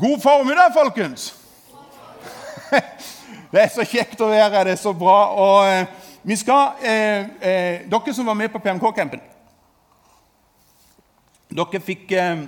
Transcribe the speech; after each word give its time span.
God 0.00 0.20
formiddag, 0.20 0.72
folkens! 0.74 1.34
Det 3.52 3.62
er 3.62 3.70
så 3.72 3.82
kjekt 3.82 4.20
å 4.20 4.28
være 4.30 4.50
her. 4.52 4.68
Det 4.68 4.74
er 4.76 4.78
så 4.78 4.92
bra. 4.94 5.16
Og 5.34 5.66
eh, 5.66 5.88
vi 6.22 6.36
skal 6.38 6.84
eh, 6.86 7.30
eh, 7.40 7.80
Dere 7.90 8.14
som 8.14 8.28
var 8.28 8.36
med 8.38 8.52
på 8.52 8.60
PMK-campen 8.62 9.22
Dere 11.50 11.80
fikk 11.82 12.12
eh, 12.12 12.44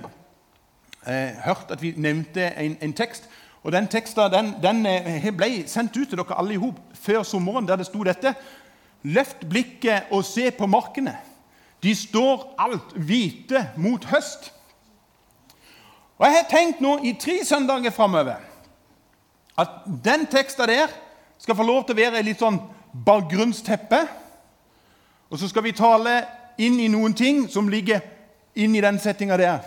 eh, 1.09 1.41
hørt 1.43 1.73
at 1.75 1.81
vi 1.81 1.91
nevnte 1.97 2.45
en, 2.53 2.77
en 2.79 2.95
tekst. 2.95 3.27
Og 3.65 3.75
Den 3.75 3.89
teksten 3.91 4.31
den, 4.31 4.53
den 4.63 4.85
eh, 4.85 5.27
ble 5.35 5.51
sendt 5.67 5.97
ut 5.97 6.07
til 6.07 6.21
dere 6.21 6.39
alle 6.39 6.55
i 6.55 6.61
hop 6.61 6.79
før 6.95 7.27
sommeren, 7.27 7.67
der 7.67 7.81
det 7.81 7.89
sto 7.89 8.05
dette. 8.07 8.31
Løft 9.03 9.43
blikket 9.49 10.13
og 10.13 10.23
se 10.25 10.53
på 10.55 10.71
markene. 10.71 11.17
De 11.83 11.91
står 11.97 12.53
alt 12.61 12.95
hvite 12.95 13.67
mot 13.75 14.07
høst. 14.13 14.53
Og 16.21 16.27
Jeg 16.27 16.35
har 16.37 16.49
tenkt 16.49 16.81
nå 16.81 16.99
i 17.01 17.15
tre 17.17 17.39
søndager 17.45 17.89
framover 17.89 18.37
at 19.57 19.69
den 20.05 20.27
teksten 20.29 20.69
der 20.69 20.91
skal 21.41 21.57
få 21.57 21.65
lov 21.65 21.85
til 21.85 21.97
å 21.97 22.01
være 22.01 22.21
litt 22.21 22.39
sånn 22.39 22.59
bakgrunnsteppe. 23.05 23.99
Og 25.33 25.39
så 25.41 25.49
skal 25.49 25.65
vi 25.65 25.73
tale 25.73 26.19
inn 26.61 26.77
i 26.79 26.89
noen 26.93 27.15
ting 27.17 27.47
som 27.49 27.69
ligger 27.69 28.03
inn 28.53 28.75
i 28.77 28.83
den 28.85 28.99
settinga 29.01 29.37
der. 29.41 29.65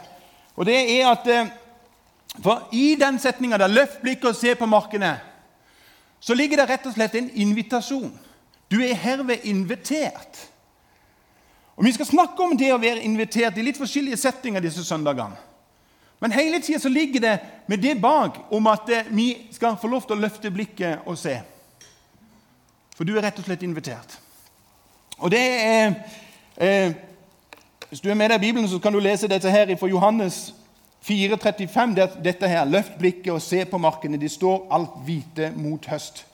Og 0.55 0.67
det 0.69 0.79
er 0.79 1.11
at 1.11 1.27
eh, 1.27 1.53
For 2.43 2.69
i 2.75 2.97
den 2.98 3.19
setninga 3.19 3.59
der 3.59 3.69
'løft 3.69 4.01
blikket 4.03 4.25
og 4.25 4.37
se 4.37 4.55
på 4.55 4.67
markene', 4.67 5.21
så 6.21 6.34
ligger 6.34 6.57
det 6.57 6.69
rett 6.69 6.87
og 6.87 6.95
slett 6.95 7.15
en 7.15 7.31
invitasjon. 7.31 8.11
Du 8.71 8.81
er 8.83 8.95
herved 8.95 9.45
invitert. 9.45 10.51
Og 11.77 11.84
Vi 11.84 11.93
skal 11.93 12.07
snakke 12.07 12.43
om 12.43 12.57
det 12.59 12.73
å 12.75 12.79
være 12.79 13.07
invitert 13.07 13.59
i 13.59 13.62
litt 13.62 13.79
forskjellige 13.79 14.17
settinger 14.17 14.61
disse 14.61 14.84
søndagene. 14.84 15.37
Men 16.24 16.33
hele 16.33 16.60
tida 16.60 16.88
ligger 16.88 17.20
det 17.20 17.38
med 17.66 17.78
det 17.78 18.01
bak 18.01 18.38
om 18.51 18.66
at 18.66 18.88
eh, 18.88 19.05
vi 19.09 19.46
skal 19.52 19.77
få 19.77 19.91
lov 19.92 20.06
til 20.06 20.16
å 20.16 20.23
løfte 20.23 20.48
blikket 20.50 21.03
og 21.05 21.19
se. 21.20 21.34
For 22.97 23.05
du 23.05 23.12
er 23.12 23.27
rett 23.27 23.42
og 23.42 23.44
slett 23.44 23.64
invitert. 23.66 24.14
Og 25.20 25.28
det 25.34 25.42
er 25.44 25.92
eh, 26.56 26.94
Hvis 27.91 28.00
du 28.00 28.08
er 28.08 28.16
med 28.16 28.33
deg 28.33 28.41
i 28.41 28.47
Bibelen, 28.47 28.69
så 28.69 28.78
kan 28.81 28.92
du 28.92 29.03
lese 29.05 29.28
dette 29.28 29.50
her 29.53 29.77
fra 29.77 29.89
Johannes 29.92 30.55
4,35. 31.05 31.94
Dette 32.25 32.48
her, 32.48 32.64
Løft 32.64 32.97
blikket 32.98 33.33
og 33.34 33.42
se 33.42 33.61
på 33.69 33.78
markene. 33.78 34.16
De 34.16 34.28
står 34.28 34.64
alt 34.72 34.97
hvite 35.05 35.53
mot 35.53 35.86
høst. 35.92 36.25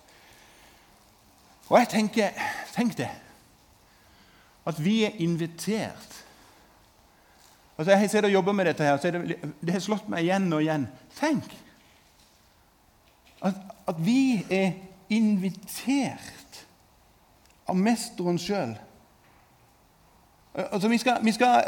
Og 1.67 1.79
jeg 1.79 1.89
tenker 1.99 2.31
Tenk 2.77 2.95
det. 2.99 3.11
At 4.67 4.79
vi 4.79 5.01
er 5.05 5.19
invitert 5.19 6.23
Altså, 7.81 7.93
Jeg 7.93 8.11
sitter 8.11 8.29
og 8.29 8.33
jobber 8.33 8.53
med 8.53 8.65
dette, 8.65 8.85
her, 8.85 8.97
så 8.97 9.11
det, 9.11 9.37
det 9.61 9.73
har 9.73 9.81
slått 9.81 10.09
meg 10.13 10.27
igjen 10.27 10.53
og 10.53 10.61
igjen. 10.61 10.83
Tenk 11.17 11.47
at, 13.41 13.55
at 13.89 14.03
vi 14.05 14.45
er 14.53 14.75
invitert 15.09 16.59
av 17.65 17.79
Mesteren 17.81 18.37
sjøl. 18.37 18.75
Altså, 20.53 20.91
vi 20.93 20.99
skal, 21.01 21.25
vi 21.25 21.33
skal 21.33 21.65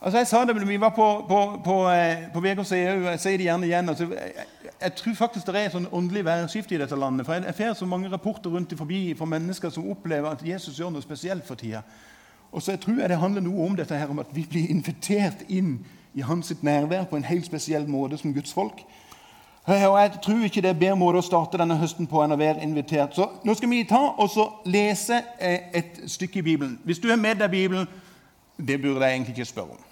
Altså, 0.00 0.18
Jeg 0.18 0.26
sa 0.26 0.44
det 0.48 0.68
vi 0.68 0.80
var 0.80 0.94
på, 0.96 1.24
på, 1.28 1.60
på, 1.64 1.74
eh, 1.92 2.32
på 2.32 2.40
VGC 2.40 2.72
EU, 2.72 3.02
jeg 3.10 3.20
sier 3.20 3.36
det 3.36 3.44
gjerne 3.44 3.66
igjen. 3.68 3.88
Altså, 3.92 4.06
jeg, 4.14 4.46
jeg, 4.80 4.94
tror 4.94 5.18
faktisk 5.18 5.46
det 5.46 5.60
er 5.60 5.68
et 5.68 5.76
sånn 5.76 5.90
åndelig 5.92 6.24
værskifte 6.24 6.74
i 6.74 6.80
dette 6.80 6.96
landet. 6.96 7.26
for 7.26 7.34
Jeg 7.34 7.58
får 7.58 7.76
så 7.76 7.86
mange 7.86 8.08
rapporter 8.08 8.48
rundt 8.50 8.72
forbi 8.78 9.02
fra 9.18 9.28
mennesker 9.28 9.68
som 9.68 9.90
opplever 9.92 10.30
at 10.30 10.46
Jesus 10.48 10.80
gjør 10.80 10.94
noe 10.96 11.04
spesielt 11.04 11.44
for 11.44 11.60
tida. 11.60 11.84
Og 12.52 12.62
så 12.62 12.72
jeg 12.72 12.80
tror 12.80 13.00
jeg 13.00 13.08
det 13.08 13.18
handler 13.18 13.44
noe 13.44 13.66
om 13.66 13.76
dette 13.76 13.94
her, 13.94 14.10
om 14.10 14.18
at 14.18 14.30
vi 14.34 14.46
blir 14.50 14.70
invitert 14.70 15.44
inn 15.48 15.78
i 16.14 16.20
hans 16.26 16.52
nærvær 16.62 17.04
på 17.04 17.16
en 17.16 17.24
helt 17.24 17.46
spesiell 17.46 17.86
måte 17.88 18.18
som 18.18 18.34
Guds 18.34 18.52
folk. 18.52 18.82
Og 19.64 20.00
Jeg 20.00 20.12
tror 20.22 20.44
ikke 20.44 20.60
det 20.60 20.70
er 20.70 20.78
bedre 20.78 20.96
måte 20.96 21.20
å 21.20 21.22
starte 21.22 21.58
denne 21.60 21.76
høsten 21.78 22.08
på 22.10 22.22
enn 22.24 22.32
å 22.32 22.38
være 22.40 22.62
invitert. 22.64 23.14
Så 23.14 23.28
Nå 23.44 23.54
skal 23.54 23.70
vi 23.70 23.84
ta 23.84 24.00
og 24.18 24.64
lese 24.64 25.20
eh, 25.38 25.68
et 25.72 26.00
stykke 26.10 26.40
i 26.40 26.42
Bibelen. 26.42 26.78
Hvis 26.84 26.98
du 26.98 27.10
er 27.10 27.20
med 27.20 27.38
deg 27.38 27.50
Bibelen 27.50 27.86
Det 28.58 28.76
burde 28.82 29.06
jeg 29.06 29.14
egentlig 29.14 29.38
ikke 29.38 29.44
spørre 29.44 29.70
om. 29.70 29.84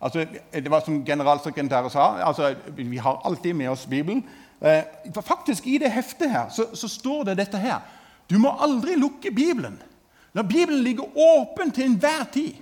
Altså, 0.00 0.24
det 0.54 0.70
var 0.70 0.80
som 0.80 1.04
generalsekretæren 1.04 1.90
sa, 1.90 2.22
altså, 2.24 2.54
vi 2.76 2.96
har 2.96 3.20
alltid 3.24 3.52
med 3.52 3.68
oss 3.68 3.86
Bibelen. 3.86 4.24
Eh, 4.62 4.82
faktisk 5.22 5.66
I 5.66 5.78
det 5.78 5.90
heftet 5.92 6.30
her 6.30 6.48
så, 6.48 6.64
så 6.74 6.88
står 6.88 7.24
det 7.24 7.36
dette 7.36 7.58
her. 7.58 7.80
Du 8.30 8.38
må 8.38 8.54
aldri 8.60 8.94
lukke 8.96 9.34
Bibelen. 9.34 9.82
La 10.34 10.42
Bibelen 10.42 10.82
ligge 10.84 11.02
åpen 11.16 11.72
til 11.74 11.88
enhver 11.88 12.24
tid, 12.32 12.54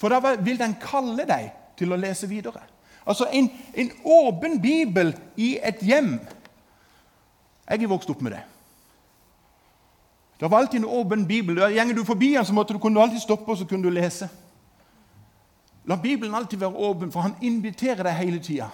for 0.00 0.12
da 0.12 0.36
vil 0.36 0.58
den 0.60 0.76
kalle 0.82 1.24
deg 1.28 1.50
til 1.78 1.92
å 1.92 1.98
lese 2.00 2.28
videre. 2.28 2.60
Altså 3.06 3.26
en, 3.32 3.48
en 3.74 3.90
åpen 4.04 4.60
bibel 4.62 5.14
i 5.36 5.56
et 5.62 5.80
hjem. 5.82 6.18
Jeg 7.68 7.82
er 7.82 7.90
vokst 7.90 8.10
opp 8.12 8.20
med 8.22 8.36
det. 8.36 8.42
Det 10.38 10.50
var 10.50 10.58
alltid 10.58 10.82
en 10.82 10.90
åpen 10.90 11.26
bibel. 11.26 11.58
Gjenger 11.70 11.94
du 11.94 12.04
forbi 12.04 12.32
den, 12.34 12.44
så 12.44 12.64
kunne 12.78 12.94
du 12.94 13.02
alltid 13.02 13.22
stoppe 13.22 13.50
og 13.50 13.58
så 13.58 13.66
kunne 13.66 13.86
du 13.86 13.94
lese. 13.94 14.28
La 15.84 15.96
Bibelen 15.96 16.34
alltid 16.34 16.58
være 16.58 16.74
åpen, 16.74 17.12
for 17.12 17.20
han 17.20 17.34
inviterer 17.42 18.02
deg 18.06 18.18
hele 18.18 18.38
tida 18.42 18.68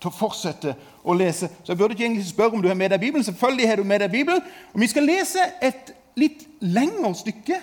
til 0.00 0.10
å 0.10 0.16
fortsette 0.16 0.74
å 1.04 1.14
lese. 1.14 1.48
Så 1.62 1.72
jeg 1.72 1.78
burde 1.78 1.94
ikke 1.96 2.04
egentlig 2.04 2.26
spørre 2.28 2.56
om 2.56 2.62
du 2.62 2.68
har 2.68 2.78
med 2.78 2.90
deg 2.90 3.00
Bibelen. 3.00 3.24
Selvfølgelig 3.24 3.68
har 3.68 3.80
du 3.80 3.84
med 3.84 4.00
deg 4.00 4.10
Bibelen. 4.10 4.40
Og 4.72 4.80
Vi 4.80 4.88
skal 4.90 5.06
lese 5.06 5.44
et 5.62 5.92
litt 6.18 6.46
lengre 6.60 7.14
stykke. 7.14 7.58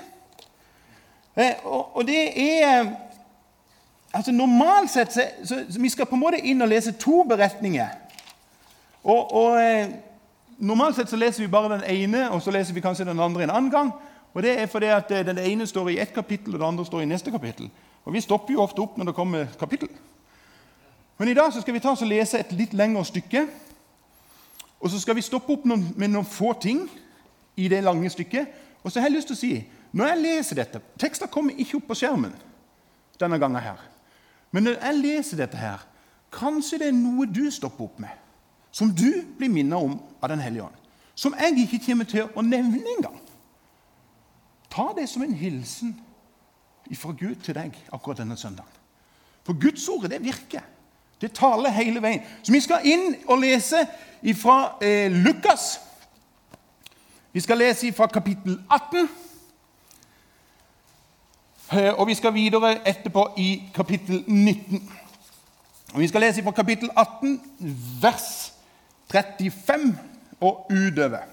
Eh, 1.35 1.65
og, 1.65 2.07
det 2.07 2.21
er 2.41 2.89
altså 4.13 4.31
Normalt 4.31 4.91
sett 4.91 5.13
så, 5.13 5.21
så, 5.43 5.79
Vi 5.79 5.89
skal 5.89 6.05
på 6.05 6.17
en 6.17 6.23
måte 6.23 6.41
inn 6.41 6.61
og 6.61 6.71
lese 6.71 6.91
to 6.91 7.23
beretninger. 7.29 7.87
Og, 9.03 9.33
og 9.33 9.61
eh, 9.61 9.89
Normalt 10.59 10.97
sett 10.97 11.09
så 11.09 11.19
leser 11.19 11.45
vi 11.45 11.51
bare 11.51 11.77
den 11.77 11.85
ene, 11.87 12.29
og 12.31 12.41
så 12.41 12.51
leser 12.51 12.73
vi 12.73 12.83
kanskje 12.83 13.07
den 13.07 13.19
andre 13.19 13.43
en 13.43 13.53
annen 13.53 13.71
gang. 13.71 13.93
Og 14.33 14.43
Det 14.43 14.59
er 14.59 14.65
fordi 14.65 14.91
at 14.93 15.11
eh, 15.11 15.25
den 15.25 15.37
ene 15.37 15.67
står 15.67 15.89
i 15.89 15.99
ett 15.99 16.13
kapittel, 16.13 16.53
og 16.53 16.59
den 16.59 16.67
andre 16.67 16.85
står 16.85 17.01
i 17.01 17.11
neste 17.11 17.31
kapittel. 17.31 17.69
Og 18.05 18.13
Vi 18.13 18.21
stopper 18.21 18.53
jo 18.53 18.61
ofte 18.61 18.81
opp 18.81 18.97
når 18.97 19.05
det 19.05 19.15
kommer 19.15 19.45
kapittel. 19.59 19.89
Men 21.17 21.29
i 21.29 21.33
dag 21.33 21.53
så 21.53 21.61
skal 21.61 21.73
vi 21.73 21.79
ta 21.79 21.91
oss 21.91 22.01
og 22.01 22.07
lese 22.07 22.39
et 22.39 22.51
litt 22.51 22.73
lengre 22.73 23.05
stykke. 23.05 23.47
Og 24.79 24.89
så 24.89 24.99
skal 24.99 25.15
vi 25.15 25.21
stoppe 25.21 25.53
opp 25.53 25.65
med 25.65 26.07
noen 26.07 26.25
få 26.25 26.53
ting 26.61 26.85
i 27.59 27.67
det 27.71 27.83
lange 27.83 28.09
stykket. 28.09 28.47
Og 28.83 28.91
så 28.91 28.99
har 28.99 29.09
jeg 29.09 29.17
lyst 29.17 29.31
til 29.31 29.37
å 29.37 29.39
si, 29.39 29.53
når 29.91 30.11
jeg 30.11 30.21
leser 30.23 30.59
dette 30.61 30.81
Tekster 31.01 31.31
kommer 31.31 31.57
ikke 31.59 31.79
opp 31.79 31.89
på 31.91 31.97
skjermen 31.99 32.33
denne 33.19 33.39
gangen. 33.39 33.61
her. 33.61 33.79
Men 34.51 34.63
når 34.63 34.79
jeg 34.79 34.95
leser 34.95 35.37
dette 35.37 35.57
her, 35.57 35.83
kanskje 36.31 36.79
det 36.79 36.87
er 36.87 36.97
noe 36.97 37.25
du 37.25 37.49
stopper 37.51 37.83
opp 37.83 37.99
med, 37.99 38.13
som 38.71 38.89
du 38.89 39.25
blir 39.37 39.49
minnet 39.49 39.77
om 39.77 39.99
av 40.21 40.29
Den 40.29 40.39
hellige 40.39 40.63
ånd, 40.63 40.75
som 41.15 41.35
jeg 41.39 41.57
ikke 41.57 41.85
kommer 41.85 42.05
til 42.05 42.29
å 42.35 42.41
nevne 42.41 42.79
engang. 42.97 43.19
Ta 44.69 44.93
det 44.95 45.09
som 45.09 45.23
en 45.23 45.33
hilsen 45.33 45.95
fra 46.95 47.11
Gud 47.11 47.35
til 47.43 47.55
deg 47.55 47.75
akkurat 47.91 48.17
denne 48.17 48.37
søndagen. 48.37 48.71
For 49.43 49.53
Guds 49.53 49.87
ord, 49.89 50.09
det 50.09 50.23
virker. 50.23 50.61
Det 51.21 51.33
taler 51.33 51.69
hele 51.69 52.01
veien. 52.01 52.21
Så 52.43 52.53
vi 52.53 52.61
skal 52.63 52.85
inn 52.87 53.15
og 53.27 53.41
lese 53.41 53.83
fra 54.37 54.77
eh, 54.81 55.11
Lukas 55.11 55.79
vi 57.31 57.39
skal 57.39 57.57
lese 57.57 57.91
fra 57.93 58.07
kapittel 58.07 58.59
18. 58.71 59.09
Eh, 61.71 61.93
og 61.93 62.07
vi 62.07 62.13
skal 62.13 62.33
videre 62.33 62.87
etterpå 62.87 63.27
i 63.37 63.63
kapittel 63.75 64.23
19. 64.27 64.91
Og 65.93 65.99
Vi 65.99 66.07
skal 66.07 66.21
lese 66.21 66.43
fra 66.43 66.51
kapittel 66.51 66.89
18, 66.97 67.41
vers 68.01 68.53
35 69.11 69.97
og 70.41 70.71
utover. 70.71 71.25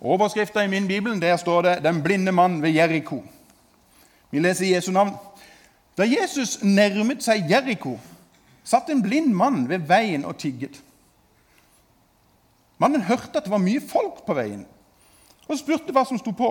Overskrifta 0.00 0.60
i 0.60 0.70
min 0.70 0.88
bibel 0.88 1.20
der 1.20 1.36
står 1.36 1.62
det 1.62 1.82
'Den 1.82 2.02
blinde 2.02 2.32
mann 2.32 2.62
ved 2.62 2.76
Jeriko'. 2.76 3.22
Vi 4.30 4.38
leser 4.38 4.74
Jesu 4.74 4.92
navn. 4.92 5.16
Da 5.98 6.02
Jesus 6.02 6.62
nærmet 6.62 7.24
seg 7.24 7.50
Jeriko, 7.50 7.98
satt 8.64 8.90
en 8.90 9.02
blind 9.02 9.32
mann 9.34 9.68
ved 9.68 9.78
veien 9.78 10.24
og 10.24 10.36
tigget. 10.38 10.82
Mannen 12.78 13.00
hørte 13.00 13.36
at 13.36 13.44
det 13.44 13.50
var 13.50 13.58
mye 13.58 13.80
folk 13.80 14.26
på 14.26 14.34
veien, 14.34 14.66
og 15.48 15.58
spurte 15.58 15.94
hva 15.94 16.04
som 16.06 16.18
sto 16.20 16.32
på. 16.36 16.50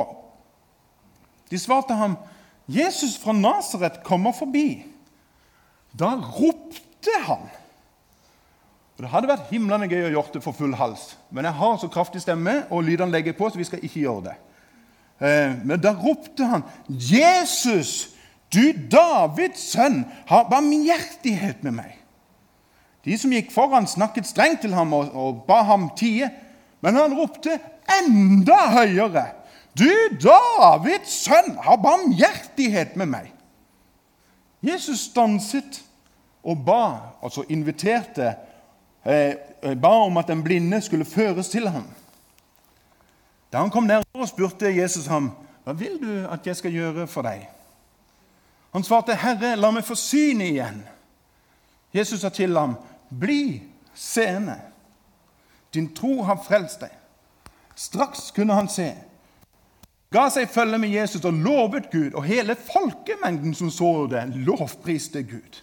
De 1.52 1.60
svarte 1.60 1.94
ham, 1.94 2.18
'Jesus 2.68 3.18
fra 3.18 3.32
Nasaret 3.32 4.04
kommer 4.04 4.32
forbi.' 4.32 4.86
Da 6.00 6.16
ropte 6.16 7.14
han. 7.24 7.48
Og 8.98 9.04
Det 9.04 9.10
hadde 9.10 9.30
vært 9.30 9.50
himlende 9.52 9.88
gøy 9.88 10.08
å 10.08 10.12
gjøre 10.12 10.34
det 10.34 10.44
for 10.44 10.58
full 10.58 10.74
hals, 10.76 11.18
men 11.32 11.46
jeg 11.46 11.54
har 11.54 11.78
så 11.78 11.88
kraftig 11.88 12.22
stemme, 12.22 12.64
og 12.70 12.84
lydene 12.84 13.12
legger 13.12 13.34
på, 13.38 13.50
så 13.50 13.58
vi 13.58 13.64
skal 13.64 13.84
ikke 13.84 14.00
gjøre 14.00 14.24
det. 14.24 14.36
Eh, 15.22 15.54
men 15.66 15.82
da 15.82 15.94
ropte 15.94 16.46
han, 16.46 16.64
'Jesus, 16.90 18.10
du 18.54 18.74
Davids 18.92 19.72
sønn, 19.72 20.06
ha 20.28 20.44
barmhjertighet 20.50 21.64
med 21.64 21.72
meg.' 21.72 21.98
De 23.06 23.18
som 23.18 23.32
gikk 23.32 23.52
foran, 23.54 23.88
snakket 23.88 24.28
strengt 24.28 24.62
til 24.62 24.74
ham 24.74 24.94
og, 24.94 25.14
og 25.16 25.46
ba 25.48 25.62
ham 25.64 25.90
tie, 25.96 26.30
men 26.82 26.96
han 26.96 27.16
ropte 27.16 27.60
enda 28.00 28.58
høyere. 28.74 29.26
Du, 29.78 29.90
Davids 30.22 31.14
sønn, 31.24 31.58
har 31.62 31.82
barmhjertighet 31.82 32.96
med 32.98 33.12
meg. 33.12 33.34
Jesus 34.66 35.08
stanset 35.12 35.84
og 36.48 36.64
ba, 36.66 37.14
altså 37.24 37.44
inviterte, 37.50 38.34
eh, 39.06 39.76
ba 39.78 39.94
om 40.08 40.18
at 40.18 40.28
den 40.28 40.44
blinde 40.44 40.82
skulle 40.82 41.06
føres 41.06 41.50
til 41.50 41.70
ham. 41.70 41.86
Da 43.52 43.58
han 43.58 43.70
kom 43.70 43.84
nærmere, 43.84 44.28
spurte 44.28 44.76
Jesus 44.76 45.06
ham, 45.06 45.32
'Hva 45.64 45.74
vil 45.74 46.00
du 46.02 46.28
at 46.32 46.48
jeg 46.48 46.56
skal 46.56 46.72
gjøre 46.72 47.08
for 47.08 47.22
deg?' 47.22 47.50
Han 48.74 48.84
svarte, 48.84 49.16
'Herre, 49.16 49.56
la 49.56 49.72
meg 49.72 49.84
få 49.84 49.96
syn 49.96 50.42
igjen.' 50.42 50.88
Jesus 51.94 52.22
sa 52.22 52.30
til 52.30 52.58
ham, 52.58 52.76
'Bli 53.20 53.64
seende. 53.94 54.62
Din 55.74 55.96
tro 55.96 56.24
har 56.24 56.44
frelst 56.48 56.82
deg.' 56.82 56.97
Straks 57.78 58.32
kunne 58.36 58.58
han 58.58 58.70
se. 58.70 58.90
Ga 60.10 60.30
seg 60.34 60.50
følge 60.50 60.80
med 60.82 60.90
Jesus 60.90 61.26
og 61.28 61.36
lovet 61.46 61.92
Gud, 61.92 62.16
og 62.16 62.26
hele 62.26 62.56
folkemengden 62.56 63.54
som 63.56 63.70
så 63.72 64.08
det, 64.10 64.24
lovpriste 64.48 65.22
Gud. 65.28 65.62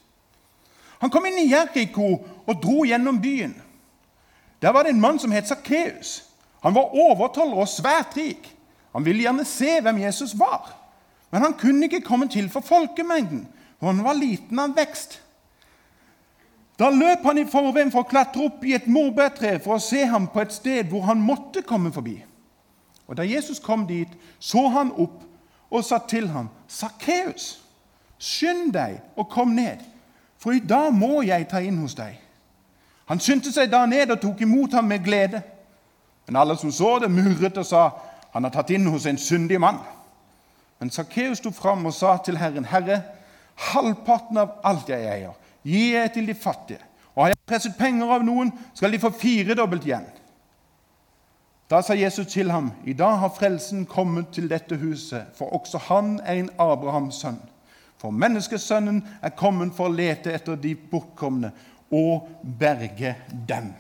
Han 1.01 1.11
kom 1.11 1.27
inn 1.27 1.41
i 1.43 1.49
Jeriko 1.51 2.13
og 2.47 2.61
dro 2.63 2.85
gjennom 2.87 3.19
byen. 3.21 3.57
Der 4.63 4.73
var 4.73 4.85
det 4.85 4.95
en 4.95 5.01
mann 5.01 5.19
som 5.19 5.33
het 5.35 5.49
Sakkeus. 5.49 6.23
Han 6.63 6.77
var 6.77 6.95
overtoller 6.95 7.65
og 7.65 7.69
svært 7.69 8.15
rik. 8.17 8.47
Han 8.95 9.05
ville 9.05 9.27
gjerne 9.27 9.45
se 9.45 9.81
hvem 9.83 9.99
Jesus 10.05 10.37
var. 10.39 10.71
Men 11.35 11.43
han 11.43 11.59
kunne 11.59 11.89
ikke 11.89 12.05
komme 12.07 12.29
til 12.31 12.47
for 12.49 12.63
folkemengden, 12.65 13.49
for 13.81 13.91
han 13.91 14.05
var 14.05 14.15
liten 14.17 14.59
av 14.63 14.77
vekst. 14.77 15.19
Da 16.79 16.91
løp 16.91 17.23
han 17.23 17.39
i 17.39 17.47
forveien 17.47 17.93
for 17.93 18.03
å 18.03 18.09
klatre 18.09 18.49
opp 18.49 18.65
i 18.67 18.75
et 18.75 18.87
morbærtre 18.91 19.59
for 19.63 19.77
å 19.77 19.83
se 19.83 20.03
ham 20.11 20.27
på 20.31 20.43
et 20.43 20.55
sted 20.55 20.91
hvor 20.91 21.07
han 21.07 21.23
måtte 21.23 21.63
komme 21.63 21.93
forbi. 21.95 22.17
Og 23.07 23.17
Da 23.17 23.23
Jesus 23.23 23.61
kom 23.61 23.87
dit, 23.87 24.09
så 24.39 24.69
han 24.69 24.93
opp 24.93 25.23
og 25.71 25.85
sa 25.85 25.99
til 25.99 26.29
ham, 26.29 26.49
'Sakkeus, 26.69 27.61
skynd 28.19 28.73
deg 28.73 29.01
og 29.17 29.29
kom 29.29 29.49
ned, 29.49 29.79
for 30.39 30.53
i 30.53 30.59
dag 30.59 30.93
må 30.95 31.23
jeg 31.23 31.49
ta 31.49 31.59
inn 31.59 31.79
hos 31.79 31.95
deg.' 31.95 32.21
Han 33.07 33.21
skyndte 33.21 33.53
seg 33.53 33.71
da 33.71 33.87
ned 33.87 34.11
og 34.11 34.21
tok 34.21 34.41
imot 34.41 34.73
ham 34.73 34.85
med 34.85 35.05
glede. 35.05 35.43
Men 36.27 36.37
alle 36.37 36.57
som 36.57 36.73
så 36.73 36.99
det, 36.99 37.11
murret 37.11 37.59
og 37.59 37.67
sa, 37.67 37.91
'Han 38.33 38.45
har 38.45 38.51
tatt 38.51 38.71
inn 38.71 38.87
hos 38.87 39.07
en 39.07 39.19
syndig 39.19 39.61
mann.' 39.61 39.85
Men 40.81 40.91
Sakkeus 40.91 41.39
sto 41.39 41.51
fram 41.51 41.87
og 41.87 41.95
sa 41.95 42.17
til 42.17 42.37
Herren, 42.37 42.65
'Herre, 42.65 43.03
halvparten 43.55 44.37
av 44.37 44.51
alt 44.65 44.89
jeg 44.89 45.05
eier, 45.05 45.33
gir 45.65 46.01
jeg 46.01 46.13
til 46.13 46.27
de 46.27 46.35
fattige.' 46.35 46.85
'Og 47.15 47.25
har 47.25 47.29
jeg 47.29 47.39
presset 47.47 47.75
penger 47.79 48.11
av 48.11 48.25
noen, 48.25 48.53
skal 48.75 48.93
de 48.93 48.99
få 48.99 49.11
firedobbelt 49.11 49.85
igjen.' 49.87 50.11
Da 51.71 51.81
sa 51.83 51.95
Jesus 51.95 52.27
til 52.27 52.51
ham, 52.51 52.73
'I 52.85 52.93
dag 52.93 53.19
har 53.19 53.35
frelsen 53.39 53.87
kommet 53.87 54.29
til 54.33 54.51
dette 54.51 54.77
huset, 54.77 55.27
for 55.35 55.55
også 55.55 55.79
han 55.79 56.21
er 56.25 56.35
en 56.35 56.51
Abrahams 56.59 57.15
sønn.' 57.15 57.51
For 57.99 58.11
menneskesønnen 58.11 59.09
er 59.23 59.33
kommet 59.33 59.73
for 59.73 59.89
å 59.89 59.95
lete 59.95 60.33
etter 60.35 60.59
de 60.61 60.75
bortkomne 60.75 61.53
og 61.91 62.29
berge 62.61 63.15
dem. 63.49 63.71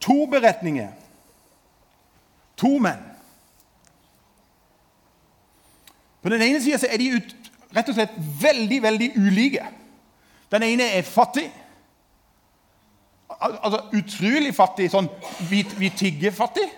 To 0.00 0.26
beretninger. 0.26 0.90
To 2.56 2.78
menn. 2.78 3.00
På 6.20 6.28
den 6.28 6.42
ene 6.42 6.60
sida 6.60 6.84
er 6.88 7.00
de 7.00 7.14
ut, 7.16 7.34
rett 7.76 7.88
og 7.88 7.96
slett 7.96 8.12
veldig, 8.42 8.82
veldig 8.82 9.10
ulike. 9.16 9.64
Den 10.52 10.62
ene 10.62 10.90
er 10.96 11.02
fattig. 11.02 11.48
Altså 13.40 13.80
utrolig 13.96 14.54
fattig, 14.54 14.90
sånn 14.92 15.08
vi, 15.48 15.64
vi 15.78 15.90
tigger 15.90 16.34
fattig. 16.34 16.68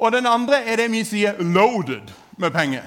Og 0.00 0.12
den 0.12 0.26
andre 0.26 0.62
er 0.64 0.80
det 0.80 0.90
vi 0.92 1.04
sier 1.04 1.36
'loaded' 1.38 2.12
med 2.36 2.50
penger. 2.50 2.86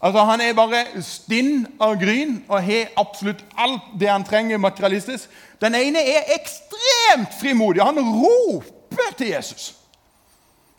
Altså 0.00 0.24
Han 0.24 0.40
er 0.40 0.54
bare 0.54 1.02
stinn 1.02 1.66
av 1.80 1.96
gryn 1.98 2.44
og 2.48 2.62
har 2.62 2.92
absolutt 2.96 3.44
alt 3.58 3.82
det 4.00 4.08
han 4.08 4.24
trenger 4.24 4.58
materialistisk. 4.58 5.30
Den 5.60 5.74
ene 5.74 5.98
er 5.98 6.30
ekstremt 6.38 7.34
frimodig. 7.40 7.82
Han 7.82 7.98
roper 7.98 9.16
til 9.18 9.26
Jesus. 9.26 9.74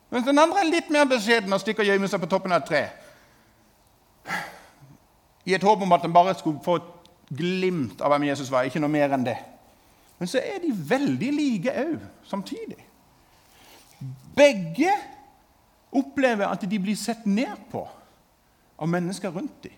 Mens 0.09 0.25
den 0.25 0.39
andre 0.39 0.59
er 0.59 0.71
litt 0.71 0.89
mer 0.89 1.05
beskjeden 1.05 1.53
og 1.53 1.59
stikker 1.59 1.83
og 1.83 1.91
gjemmer 1.91 2.07
seg 2.07 2.21
på 2.21 2.29
toppen 2.31 2.51
av 2.55 2.63
et 2.63 2.69
tre. 2.69 2.85
I 5.45 5.53
et 5.53 5.63
håp 5.63 5.83
om 5.83 5.91
at 5.91 6.01
han 6.01 6.13
bare 6.13 6.33
skulle 6.39 6.63
få 6.63 6.79
glimt 7.29 8.01
av 8.01 8.13
hvem 8.13 8.27
Jesus 8.29 8.51
var. 8.51 8.67
Ikke 8.67 8.81
noe 8.81 8.91
mer 8.91 9.13
enn 9.15 9.25
det. 9.25 9.37
Men 10.19 10.27
så 10.27 10.41
er 10.43 10.59
de 10.63 10.73
veldig 10.89 11.31
like 11.35 11.75
òg, 11.85 12.01
samtidig. 12.27 12.79
Begge 14.35 14.91
opplever 15.95 16.47
at 16.47 16.63
de 16.69 16.79
blir 16.79 16.97
sett 16.99 17.25
ned 17.25 17.55
på 17.71 17.85
av 18.79 18.87
mennesker 18.87 19.31
rundt 19.31 19.63
dem. 19.63 19.75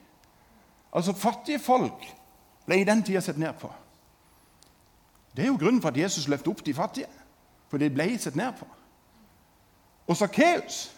Altså 0.93 1.13
Fattige 1.13 1.59
folk 1.59 2.03
ble 2.65 2.81
i 2.81 2.87
den 2.87 3.03
tida 3.03 3.21
sett 3.21 3.39
ned 3.39 3.53
på. 3.59 3.69
Det 5.35 5.45
er 5.45 5.47
jo 5.47 5.57
grunnen 5.57 5.81
for 5.81 5.89
at 5.89 5.97
Jesus 5.97 6.27
løftet 6.27 6.51
opp 6.51 6.65
de 6.65 6.73
fattige. 6.73 7.07
For 7.71 7.79
de 7.79 7.89
ble 7.89 8.09
sett 8.19 8.35
ned 8.35 8.51
på. 8.59 8.67
Og 10.11 10.17
Sakkeus 10.17 10.89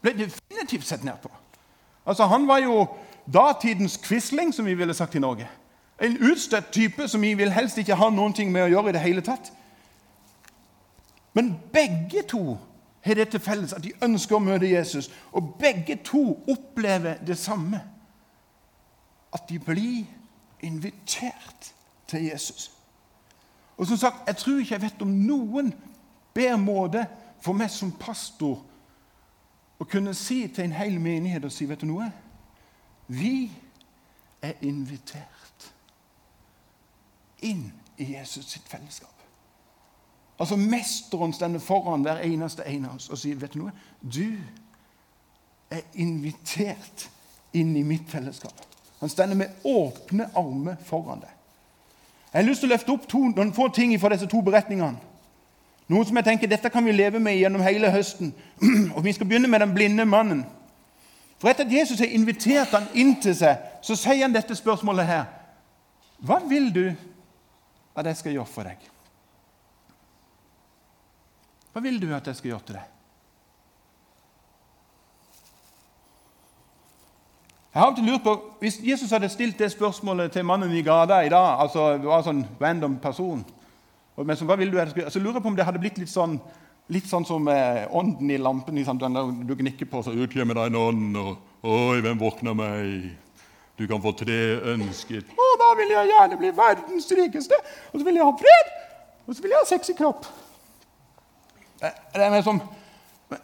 ble 0.00 0.12
definitivt 0.14 0.86
sett 0.86 1.04
ned 1.04 1.18
på. 1.22 1.30
Altså 2.06 2.26
Han 2.30 2.46
var 2.48 2.58
jo 2.62 2.86
datidens 3.26 3.96
Quisling, 3.96 4.54
som 4.54 4.66
vi 4.66 4.74
ville 4.74 4.94
sagt 4.94 5.14
i 5.14 5.18
Norge. 5.18 5.48
En 6.00 6.16
utstøtt 6.30 6.72
type 6.72 7.08
som 7.08 7.22
vi 7.22 7.34
vil 7.34 7.52
helst 7.52 7.78
ikke 7.78 7.98
ha 8.00 8.08
noen 8.10 8.32
ting 8.32 8.52
med 8.52 8.64
å 8.64 8.70
gjøre 8.72 8.92
i 8.92 8.96
det 8.96 9.04
hele 9.04 9.24
tatt. 9.24 9.52
Men 11.36 11.54
begge 11.72 12.22
to 12.28 12.58
har 13.04 13.14
det 13.14 13.28
til 13.28 13.40
felles 13.40 13.72
at 13.72 13.84
de 13.84 13.92
ønsker 14.02 14.36
å 14.36 14.44
møte 14.44 14.68
Jesus. 14.68 15.10
Og 15.32 15.54
begge 15.60 15.98
to 16.04 16.38
opplever 16.48 17.20
det 17.26 17.38
samme. 17.38 17.82
At 19.32 19.48
de 19.48 19.58
blir 19.58 20.04
invitert 20.62 21.72
til 22.08 22.24
Jesus. 22.24 22.70
Og 23.76 23.86
som 23.86 23.96
sagt, 23.96 24.16
Jeg 24.26 24.36
tror 24.36 24.58
ikke 24.58 24.74
jeg 24.74 24.82
vet 24.82 25.02
om 25.02 25.08
noen 25.08 25.72
bedre 26.34 26.58
måte 26.58 27.06
for 27.40 27.56
meg 27.56 27.70
som 27.70 27.92
pastor 27.92 28.58
å 29.80 29.84
kunne 29.88 30.12
si 30.14 30.42
til 30.48 30.64
en 30.64 30.76
hel 30.76 30.98
menighet 31.00 31.44
og 31.44 31.52
si, 31.52 31.64
vet 31.68 31.80
du 31.80 31.86
noe? 31.88 32.10
Vi 33.08 33.50
er 34.42 34.52
invitert 34.60 35.39
inn 37.42 37.72
i 37.96 38.12
Jesus 38.14 38.46
sitt 38.46 38.68
fellesskap. 38.68 39.14
Altså 40.40 40.56
Mesteren 40.56 41.32
stender 41.32 41.60
foran 41.60 42.02
hver 42.02 42.22
eneste 42.24 42.64
en 42.66 42.84
av 42.88 42.96
oss 42.96 43.10
og 43.12 43.18
sier 43.20 43.36
vet 43.36 43.52
du 43.54 43.60
noe? 43.60 43.74
Du 44.00 44.38
er 45.70 45.82
invitert 46.00 47.10
inn 47.52 47.74
i 47.76 47.84
mitt 47.84 48.08
fellesskap. 48.08 48.64
Han 49.00 49.08
stender 49.08 49.36
med 49.36 49.64
åpne 49.64 50.30
armer 50.36 50.80
foran 50.84 51.20
deg. 51.20 51.36
Jeg 52.32 52.38
har 52.42 52.46
lyst 52.48 52.62
til 52.62 52.70
å 52.70 52.72
løfte 52.72 52.94
opp 52.94 53.06
to, 53.10 53.20
noen 53.34 53.52
få 53.52 53.68
ting 53.74 53.92
fra 54.00 54.12
disse 54.14 54.28
to 54.30 54.40
beretningene. 54.46 54.96
Noe 55.90 56.06
som 56.06 56.16
jeg 56.20 56.28
tenker 56.28 56.50
dette 56.50 56.70
kan 56.70 56.84
vi 56.86 56.94
leve 56.94 57.18
med 57.18 57.34
gjennom 57.34 57.64
hele 57.66 57.90
høsten. 57.90 58.30
Og 58.94 59.02
Vi 59.04 59.12
skal 59.12 59.26
begynne 59.26 59.50
med 59.50 59.60
den 59.60 59.74
blinde 59.74 60.06
mannen. 60.06 60.44
For 61.40 61.50
Etter 61.50 61.64
at 61.64 61.72
Jesus 61.72 61.98
har 61.98 62.12
invitert 62.14 62.70
han 62.76 62.86
inn 62.94 63.16
til 63.20 63.34
seg, 63.34 63.58
så 63.82 63.96
sier 63.98 64.22
han 64.22 64.34
dette 64.34 64.54
spørsmålet 64.54 65.08
her. 65.08 65.24
Hva 66.22 66.38
vil 66.46 66.68
du 66.74 66.84
at 67.96 68.06
jeg 68.06 68.16
skal 68.16 68.32
gjøre 68.38 68.50
for 68.50 68.68
deg? 68.70 68.88
Hva 71.72 71.82
vil 71.84 72.00
du 72.02 72.08
at 72.14 72.26
jeg 72.26 72.38
skal 72.38 72.52
gjøre 72.54 72.66
til 72.66 72.78
deg? 72.80 72.96
Jeg 77.70 77.78
har 77.78 77.86
alltid 77.86 78.04
lurt 78.04 78.22
på, 78.22 78.32
Hvis 78.60 78.80
Jesus 78.82 79.10
hadde 79.10 79.28
stilt 79.28 79.58
det 79.58 79.70
spørsmålet 79.70 80.32
til 80.32 80.44
mannen 80.44 80.72
i 80.74 80.82
gata 80.82 81.20
i 81.22 81.28
dag 81.30 81.60
altså 81.62 81.92
det 81.98 82.08
var 82.08 82.18
en 82.18 82.26
sånn 82.26 82.46
random 82.60 82.96
person, 82.98 83.44
men 84.16 84.36
så, 84.36 84.44
hva 84.44 84.56
vil 84.58 84.72
du 84.72 84.78
at 84.78 84.88
jeg 84.88 84.90
skal 84.90 85.02
gjøre? 85.04 85.12
så 85.14 85.22
lurer 85.22 85.38
jeg 85.38 85.42
på 85.44 85.48
om 85.48 85.56
det 85.56 85.64
hadde 85.64 85.80
blitt 85.80 86.00
litt 86.02 86.10
sånn, 86.10 86.34
litt 86.92 87.06
sånn 87.08 87.24
som 87.24 87.46
eh, 87.48 87.86
ånden 87.96 88.30
i 88.30 88.36
lampen. 88.36 88.76
Liksom, 88.76 88.98
den 89.00 89.16
der 89.16 89.30
du 89.46 89.54
gnikker 89.56 89.88
på, 89.88 90.02
så 90.04 90.12
utgjemmer 90.12 90.58
deg 90.58 90.72
en 90.72 90.80
ånd. 90.80 91.16
og 91.16 91.70
Oi, 91.70 92.02
hvem 92.04 92.18
våkner 92.20 92.58
meg? 92.58 93.14
Du 93.78 93.86
kan 93.88 94.02
få 94.02 94.12
tre 94.18 94.40
ønsket. 94.74 95.30
Da 95.70 95.76
vil 95.78 95.92
jeg 95.94 96.10
gjerne 96.10 96.36
bli 96.36 96.50
verdens 96.56 97.12
rikeste. 97.18 97.54
Og 97.92 98.00
så 98.00 98.04
vil 98.04 98.14
jeg 98.18 98.24
ha 98.26 98.30
fred. 98.30 98.70
Og 99.26 99.34
så 99.34 99.42
vil 99.42 99.52
jeg 99.54 99.62
ha 99.62 99.68
sexy 99.68 99.92
kropp. 99.98 100.26
Liksom, 102.14 102.60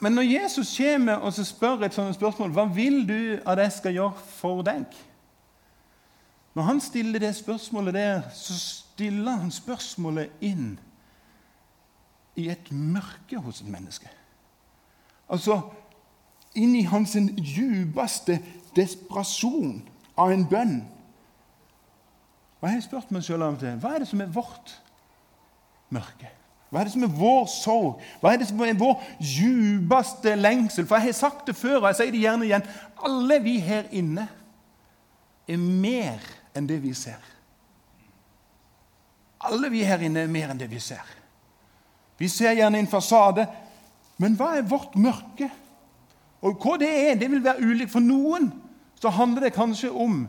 men 0.00 0.12
når 0.12 0.22
Jesus 0.22 0.76
kommer 0.76 1.22
og 1.22 1.32
spør 1.32 1.86
et 1.86 1.94
sånt 1.94 2.14
spørsmål 2.14 2.50
Hva 2.52 2.64
vil 2.68 2.98
du 3.08 3.38
at 3.46 3.58
jeg 3.58 3.72
skal 3.72 3.94
gjøre 3.96 4.24
for 4.34 4.62
deg? 4.66 4.84
Når 6.54 6.62
han 6.62 6.80
stiller 6.80 7.18
det 7.18 7.34
spørsmålet 7.36 7.94
der, 7.94 8.22
så 8.34 8.58
stiller 8.58 9.38
han 9.38 9.50
spørsmålet 9.50 10.30
inn 10.40 10.78
i 12.36 12.48
et 12.48 12.72
mørke 12.72 13.38
hos 13.38 13.60
et 13.60 13.68
menneske. 13.68 14.08
Altså 15.28 15.60
inn 16.56 16.74
i 16.74 16.86
hans 16.88 17.12
djupeste 17.36 18.40
desperasjon 18.76 19.82
av 20.18 20.32
en 20.32 20.46
bønn. 20.48 20.78
Og 22.60 22.68
Jeg 22.68 22.74
har 22.74 22.84
spurt 22.86 23.12
meg 23.12 23.22
sjøl 23.22 23.42
om 23.42 23.56
det. 23.60 23.74
hva 23.80 23.94
er 23.94 24.02
det 24.02 24.08
som 24.08 24.20
er 24.20 24.32
vårt 24.32 24.72
mørke? 25.90 26.30
Hva 26.70 26.80
er 26.80 26.88
det 26.88 26.92
som 26.96 27.04
er 27.06 27.12
vår 27.14 27.44
sorg? 27.46 28.00
Hva 28.20 28.32
er 28.32 28.40
det 28.40 28.48
som 28.48 28.60
er 28.60 28.74
vår 28.74 29.02
djupeste 29.22 30.34
lengsel? 30.34 30.86
For 30.86 30.96
jeg 30.98 31.12
har 31.12 31.12
sagt 31.12 31.46
det 31.46 31.54
før, 31.56 31.78
og 31.78 31.86
jeg 31.90 31.98
sier 32.00 32.12
det 32.12 32.24
gjerne 32.24 32.48
igjen. 32.48 32.66
Alle 33.06 33.38
vi 33.44 33.58
her 33.62 33.86
inne 33.94 34.26
er 35.46 35.60
mer 35.62 36.24
enn 36.56 36.66
det 36.66 36.80
vi 36.82 36.94
ser. 36.96 37.22
Alle 39.46 39.70
vi 39.70 39.84
her 39.86 40.02
inne 40.02 40.24
er 40.24 40.32
mer 40.32 40.50
enn 40.50 40.58
det 40.58 40.70
vi 40.70 40.80
ser. 40.82 41.04
Vi 42.18 42.28
ser 42.32 42.56
gjerne 42.56 42.80
en 42.80 42.90
fasade, 42.90 43.46
men 44.18 44.34
hva 44.34 44.56
er 44.56 44.66
vårt 44.66 44.96
mørke? 44.98 45.50
Og 46.42 46.58
hva 46.62 46.76
det 46.80 46.88
er, 46.88 47.14
det 47.20 47.28
vil 47.30 47.44
være 47.44 47.62
ulikt. 47.62 47.92
For 47.92 48.02
noen 48.02 48.50
så 48.98 49.12
handler 49.12 49.46
det 49.46 49.54
kanskje 49.54 49.92
om 49.92 50.24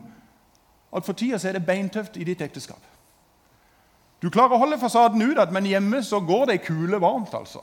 at 0.92 1.04
for 1.04 1.12
tida 1.12 1.38
er 1.48 1.58
det 1.58 1.66
beintøft 1.66 2.16
i 2.16 2.24
ditt 2.24 2.40
ekteskap. 2.40 2.80
Du 4.22 4.30
klarer 4.30 4.56
å 4.56 4.62
holde 4.62 4.80
fasaden 4.80 5.22
utad, 5.22 5.52
men 5.54 5.68
hjemme 5.68 6.00
så 6.02 6.20
går 6.20 6.48
det 6.48 6.56
ei 6.58 6.64
kule 6.64 6.98
varmt. 7.00 7.34
altså. 7.34 7.62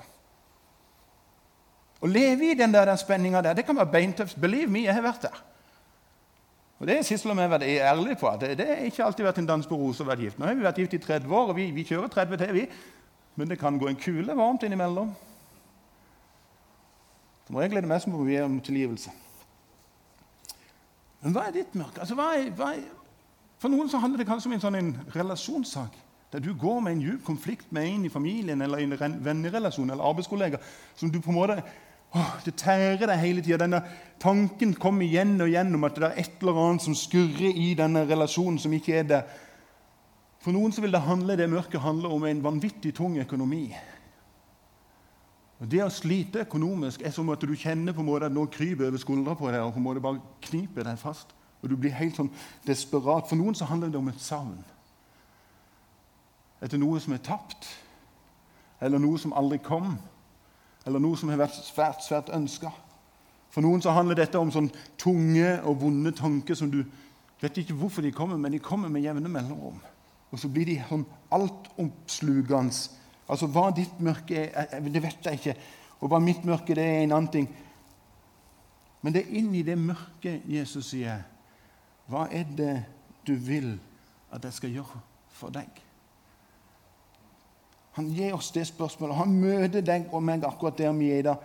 Å 2.00 2.08
leve 2.08 2.52
i 2.52 2.56
den 2.58 2.72
der, 2.72 2.86
den 2.88 3.00
spenninga 3.02 3.42
der, 3.42 3.58
det 3.58 3.66
kan 3.66 3.76
være 3.76 3.92
beintøft. 3.92 4.40
Believe 4.40 4.72
me, 4.72 4.86
jeg 4.86 4.96
har 4.96 5.04
vært 5.04 5.28
der. 5.28 5.44
Og 6.80 6.88
Det 6.88 7.06
Sissel 7.08 7.32
og 7.32 7.40
jeg 7.40 7.50
vært 7.50 7.64
ærlige 7.64 8.16
på. 8.20 8.28
at 8.28 8.42
det, 8.42 8.58
det 8.58 8.68
har 8.68 8.84
ikke 8.84 9.04
alltid 9.04 9.26
vært 9.26 9.38
en 9.40 9.48
dans 9.48 9.68
på 9.68 9.78
roser 9.80 10.04
å 10.04 10.10
være 10.10 10.28
gift. 10.28 10.40
Nå 10.40 10.46
har 10.46 10.56
vi 10.56 10.66
vært 10.66 10.80
gift 10.84 10.94
i 10.94 11.00
30 11.00 11.32
år, 11.32 11.50
og 11.50 11.56
vi, 11.56 11.70
vi 11.72 11.86
kjører 11.88 12.12
30 12.12 12.38
til, 12.38 12.54
vi. 12.54 12.66
Men 13.36 13.50
det 13.50 13.60
kan 13.60 13.80
gå 13.80 13.88
en 13.88 14.00
kule 14.00 14.36
varmt 14.36 14.64
innimellom. 14.64 15.14
Som 17.48 17.60
regel 17.62 17.80
er 17.80 17.86
det 17.86 17.92
mest 17.92 18.10
må 18.12 18.24
vi 18.24 18.38
om 18.42 18.60
tilgivelse. 18.64 19.12
Men 21.24 21.36
hva 21.36 21.48
er 21.48 21.56
ditt 21.56 21.76
mørke? 21.78 22.04
Altså, 22.04 22.16
hva 22.18 22.32
er, 22.38 22.52
hva 22.58 22.72
er, 22.76 22.84
for 23.66 23.74
noen 23.74 23.88
så 23.90 23.98
handler 23.98 24.22
det 24.22 24.28
kanskje 24.30 24.52
om 24.52 24.54
en 24.54 24.62
sånn 24.62 24.76
en 24.78 24.90
relasjonssak. 25.10 25.96
Der 26.30 26.44
du 26.44 26.52
går 26.54 26.84
med 26.86 26.94
en 26.94 27.00
djup 27.02 27.24
konflikt 27.26 27.72
med 27.74 27.88
en 27.90 28.04
i 28.06 28.12
familien 28.14 28.62
eller 28.62 28.84
en 28.84 29.16
vennerelasjon 29.26 29.90
eller 29.90 30.06
arbeidskollega 30.06 30.60
som 30.94 31.10
du 31.10 31.18
på 31.18 31.32
en 31.32 31.38
måte 31.40 31.56
åh, 32.14 32.36
Det 32.46 32.54
tærer 32.62 33.08
deg 33.08 33.18
hele 33.24 33.42
tida. 33.42 33.58
Denne 33.64 33.80
tanken 34.22 34.76
kommer 34.78 35.02
igjen 35.02 35.34
og 35.42 35.50
igjen 35.50 35.74
om 35.74 35.84
at 35.88 35.98
det 35.98 36.06
er 36.06 36.22
et 36.22 36.44
eller 36.44 36.60
annet 36.62 36.86
som 36.86 36.94
skurrer 36.96 37.58
i 37.58 37.72
denne 37.74 38.04
relasjonen 38.06 38.60
som 38.62 38.76
ikke 38.78 39.00
er 39.00 39.08
der. 39.10 39.24
For 40.46 40.54
noen 40.54 40.72
så 40.72 40.84
vil 40.84 40.94
det 40.94 41.02
handle, 41.02 41.34
det 41.36 41.50
mørke 41.50 41.82
handle 41.82 42.12
om 42.14 42.28
en 42.30 42.44
vanvittig 42.44 42.94
tung 42.94 43.18
økonomi. 43.18 43.64
Og 45.58 45.72
Det 45.72 45.82
å 45.82 45.90
slite 45.90 46.46
økonomisk 46.46 47.02
er 47.02 47.16
som 47.16 47.34
at 47.34 47.42
du 47.42 47.56
kjenner 47.56 47.98
på 47.98 48.06
en 48.06 48.12
måte 48.12 48.30
at 48.30 48.38
noe 48.38 48.46
kryper 48.46 48.92
over 48.92 49.02
skuldra 49.02 49.34
på 49.34 49.50
deg 49.50 49.64
og 49.64 49.74
på 49.74 49.82
en 49.82 49.88
måte 49.88 50.06
bare 50.06 50.22
kniper 50.46 50.86
deg 50.86 51.02
fast. 51.02 51.34
Og 51.66 51.72
Du 51.72 51.76
blir 51.76 51.96
helt 51.98 52.16
sånn 52.16 52.30
desperat. 52.68 53.26
For 53.28 53.36
noen 53.40 53.58
så 53.58 53.66
handler 53.66 53.90
det 53.90 53.98
om 54.00 54.12
et 54.12 54.22
savn. 54.22 54.60
Etter 56.62 56.78
noe 56.80 57.02
som 57.02 57.14
er 57.14 57.24
tapt, 57.26 57.68
eller 58.82 59.02
noe 59.02 59.18
som 59.20 59.34
aldri 59.34 59.58
kom, 59.66 59.98
eller 60.86 61.02
noe 61.02 61.18
som 61.18 61.32
har 61.34 61.42
vært 61.42 61.58
svært 61.58 62.06
svært 62.06 62.30
ønska. 62.34 62.70
For 63.50 63.66
noen 63.66 63.82
så 63.82 63.96
handler 63.96 64.20
dette 64.20 64.40
om 64.40 64.52
sånn 64.54 64.70
tunge 65.02 65.56
og 65.66 65.82
vonde 65.82 66.14
tanker 66.16 66.58
som 66.60 66.70
du 66.70 66.84
vet 67.42 67.58
ikke 67.62 67.76
hvorfor 67.78 68.06
de 68.06 68.14
kommer, 68.14 68.38
men 68.38 68.54
de 68.54 68.62
kommer 68.62 68.92
med 68.92 69.06
jevne 69.06 69.32
mellomrom. 69.32 69.82
Og 70.32 70.42
så 70.42 70.50
blir 70.52 70.70
de 70.70 70.80
sånn 70.90 71.06
altoppslukende 71.34 73.02
Altså, 73.26 73.48
Hva 73.50 73.72
ditt 73.74 74.02
mørke 74.06 74.52
er, 74.54 74.84
det 74.86 75.02
vet 75.02 75.26
jeg 75.26 75.40
ikke. 75.40 75.54
Og 75.98 76.12
hva 76.12 76.20
mitt 76.22 76.44
mørke 76.46 76.76
det 76.78 76.84
er 76.86 77.00
en 77.02 77.16
annen 77.16 77.32
ting. 77.34 77.48
Men 79.02 79.16
det 79.16 79.24
er 79.24 79.40
inn 79.40 79.48
i 79.58 79.64
det 79.66 79.80
mørke 79.82 80.36
Jesus 80.46 80.92
sier, 80.92 81.24
'Hva 82.08 82.28
er 82.32 82.46
det 82.58 82.84
du 83.28 83.34
vil 83.34 83.80
at 84.32 84.44
jeg 84.44 84.54
skal 84.54 84.70
gjøre 84.70 85.02
for 85.30 85.50
deg?' 85.50 85.82
Han 87.96 88.10
gir 88.12 88.34
oss 88.36 88.52
det 88.52 88.68
spørsmålet. 88.68 89.16
Han 89.16 89.38
møter 89.40 89.82
deg 89.82 90.10
og 90.12 90.24
meg 90.24 90.44
akkurat 90.44 90.78
der 90.78 90.92
vi 90.92 91.12
er 91.12 91.20
i 91.20 91.22
dag. 91.22 91.38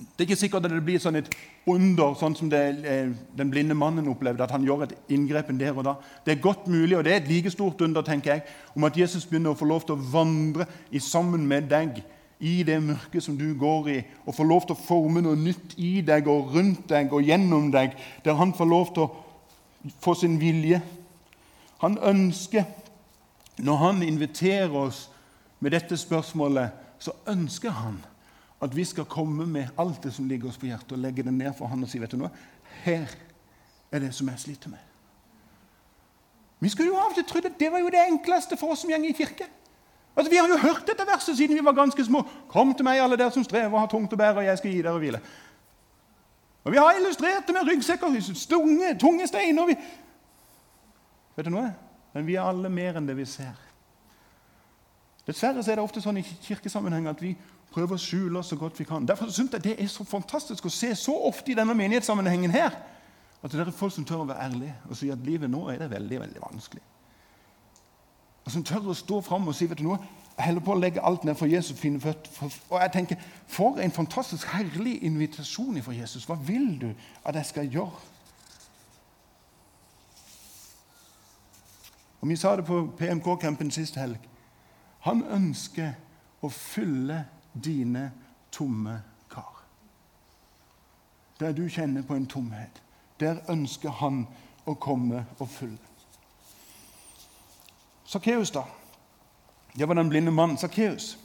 Det 0.00 0.24
er 0.24 0.28
ikke 0.30 0.36
sikkert 0.36 0.64
at 0.64 0.72
det 0.72 0.84
blir 0.84 1.00
sånn 1.00 1.18
et 1.20 1.28
under, 1.68 2.14
sånn 2.16 2.34
som 2.36 2.48
det, 2.48 2.60
eh, 2.88 3.10
den 3.36 3.50
blinde 3.52 3.76
mannen 3.76 4.08
opplevde, 4.08 4.42
at 4.42 4.50
han 4.54 4.64
gjør 4.64 4.86
et 4.86 4.94
inngrepen 5.12 5.60
der 5.60 5.76
og 5.76 5.84
da. 5.84 5.94
Det 6.24 6.32
er 6.32 6.40
godt 6.40 6.66
mulig, 6.72 6.96
og 6.96 7.04
det 7.04 7.12
er 7.12 7.20
et 7.20 7.28
like 7.28 7.50
stort 7.52 7.80
under 7.84 8.02
tenker 8.02 8.32
jeg, 8.32 8.42
om 8.74 8.84
at 8.84 8.96
Jesus 8.96 9.26
begynner 9.26 9.52
å 9.52 9.58
få 9.58 9.68
lov 9.68 9.84
til 9.84 9.98
å 9.98 10.06
vandre 10.12 10.66
sammen 10.98 11.44
med 11.46 11.68
deg 11.68 12.00
i 12.40 12.62
det 12.64 12.78
mørket 12.82 13.24
som 13.24 13.36
du 13.38 13.52
går 13.58 13.88
i, 13.92 13.98
og 14.24 14.34
får 14.34 14.48
lov 14.48 14.66
til 14.66 14.76
å 14.76 14.80
forme 14.80 15.20
noe 15.24 15.36
nytt 15.36 15.74
i 15.76 16.00
deg 16.04 16.28
og 16.30 16.54
rundt 16.54 16.86
deg 16.88 17.12
og 17.12 17.26
gjennom 17.28 17.68
deg, 17.72 17.96
der 18.24 18.38
han 18.38 18.54
får 18.56 18.70
lov 18.70 18.92
til 18.96 19.04
å 19.04 19.90
få 20.00 20.14
sin 20.16 20.38
vilje. 20.40 20.80
Han 21.84 21.98
ønsker, 22.00 22.64
når 23.60 23.82
han 23.84 24.02
inviterer 24.02 24.72
oss 24.76 25.08
med 25.60 25.76
dette 25.76 25.96
spørsmålet, 26.00 26.72
så 27.00 27.12
ønsker 27.28 27.76
han 27.76 28.00
at 28.60 28.76
vi 28.76 28.84
skal 28.84 29.08
komme 29.08 29.46
med 29.48 29.72
alt 29.80 30.02
det 30.04 30.12
som 30.12 30.28
ligger 30.28 30.48
oss 30.48 30.60
på 30.60 30.68
hjertet, 30.68 30.92
og 30.96 31.00
legge 31.00 31.24
det 31.24 31.32
ned 31.32 31.52
for 31.56 31.68
han 31.68 31.84
og 31.84 31.88
si 31.88 32.00
vet 32.00 32.12
du 32.12 32.20
noe, 32.20 32.32
her 32.84 33.08
er 33.92 34.04
det 34.04 34.12
som 34.16 34.28
jeg 34.28 34.40
sliter 34.40 34.72
med. 34.72 34.80
Vi 36.60 36.68
skulle 36.68 36.92
jo 36.92 37.00
av 37.00 37.12
og 37.12 37.16
til 37.16 37.24
trodd 37.28 37.48
at 37.48 37.56
det 37.60 37.70
var 37.72 37.80
jo 37.80 37.92
det 37.92 38.02
enkleste 38.04 38.56
for 38.60 38.74
oss 38.74 38.84
som 38.84 38.92
går 38.92 39.08
i 39.08 39.16
kirke. 39.16 39.48
Altså, 40.16 40.30
Vi 40.30 40.36
har 40.36 40.48
jo 40.48 40.58
hørt 40.58 40.86
dette 40.86 41.06
verset 41.06 41.36
siden 41.36 41.56
vi 41.56 41.64
var 41.64 41.72
ganske 41.72 42.04
små. 42.04 42.24
Kom 42.48 42.74
til 42.74 42.84
meg, 42.84 43.00
alle 43.00 43.16
dere 43.16 43.32
som 43.32 43.44
strever 43.44 43.72
og 43.72 43.80
har 43.80 43.92
tungt 43.92 44.12
å 44.12 44.18
bære, 44.18 44.42
og 44.42 44.44
jeg 44.44 44.58
skal 44.58 44.74
gi 44.74 44.82
dere 44.82 44.98
hvile. 44.98 45.20
Og 46.64 46.72
Vi 46.72 46.78
har 46.78 46.98
illustrert 46.98 47.46
det 47.46 47.54
med 47.56 47.68
ryggsekker, 47.68 48.20
tunge, 48.50 48.98
tunge 48.98 49.26
steiner. 49.26 49.66
Vi... 49.66 49.76
Vet 51.36 51.46
du 51.46 51.54
noe? 51.54 51.70
Men 52.12 52.26
vi 52.26 52.34
er 52.34 52.44
alle 52.44 52.68
mer 52.68 52.98
enn 52.98 53.06
det 53.06 53.16
vi 53.16 53.24
ser. 53.24 53.56
Dessverre 55.26 55.62
er 55.62 55.78
det 55.78 55.84
ofte 55.84 56.02
sånn 56.02 56.18
i 56.18 56.26
kirkesammenheng 56.26 57.06
at 57.10 57.20
vi 57.22 57.36
prøver 57.70 57.94
å 57.94 58.02
skjule 58.02 58.40
oss 58.40 58.50
så 58.50 58.58
godt 58.58 58.80
vi 58.80 58.86
kan. 58.88 59.06
Derfor 59.06 59.30
synes 59.30 59.54
jeg 59.54 59.62
det 59.68 59.76
er 59.78 59.90
så 59.90 60.04
fantastisk 60.08 60.66
å 60.66 60.72
se 60.74 60.90
så 60.98 61.14
ofte 61.28 61.52
i 61.52 61.58
denne 61.58 61.76
menighetssammenhengen 61.78 62.50
her, 62.54 62.74
at 63.40 63.52
det 63.52 63.62
er 63.62 63.70
folk 63.72 63.94
som 63.94 64.04
tør 64.04 64.24
å 64.24 64.28
være 64.28 64.48
ærlige 64.48 64.74
og 64.88 64.98
si 64.98 65.10
at 65.12 65.22
livet 65.24 65.50
nå 65.50 65.68
er 65.70 65.78
det 65.80 65.92
veldig 65.92 66.18
veldig 66.24 66.42
vanskelig. 66.42 66.82
Og 68.50 68.52
Som 68.52 68.64
tør 68.64 68.88
å 68.90 68.94
stå 68.94 69.20
fram 69.20 69.46
og 69.46 69.54
si 69.54 69.68
vet 69.70 69.78
du 69.78 69.84
noe, 69.84 69.98
jeg 70.34 70.44
holder 70.44 70.62
på 70.66 70.72
å 70.74 70.78
legge 70.80 71.02
alt 71.06 71.22
ned 71.24 71.36
for 71.38 71.46
Jesus 71.46 71.78
fine 71.78 72.00
føtter. 72.00 72.30
Og 72.70 72.80
jeg 72.80 72.92
tenker, 72.92 73.16
For 73.46 73.78
en 73.78 73.92
fantastisk 73.92 74.48
herlig 74.50 75.02
invitasjon 75.02 75.82
fra 75.82 75.92
Jesus. 75.92 76.24
Hva 76.24 76.34
vil 76.34 76.80
du 76.80 76.88
at 77.24 77.34
jeg 77.34 77.46
skal 77.46 77.68
gjøre? 77.70 78.00
Og 82.20 82.28
Vi 82.28 82.36
sa 82.36 82.56
det 82.56 82.64
på 82.64 82.90
PMK-campen 82.98 83.70
sist 83.70 83.96
helg. 83.96 84.18
Han 85.00 85.22
ønsker 85.30 85.92
å 86.42 86.48
fylle 86.48 87.24
dine 87.54 88.10
tomme 88.52 89.02
kar. 89.30 89.62
Der 91.40 91.52
du 91.52 91.68
kjenner 91.68 92.02
på 92.02 92.14
en 92.14 92.26
tomhet, 92.26 92.82
der 93.20 93.38
ønsker 93.48 93.90
han 93.90 94.26
å 94.66 94.74
komme 94.74 95.24
og 95.38 95.48
fylle. 95.48 95.89
Sakkeus, 98.10 98.50
da. 98.50 98.62
Det 99.78 99.88
var 99.88 99.94
den 99.94 100.08
blinde 100.08 100.32
mannen 100.32 100.58
Sakkeus. 100.58 101.18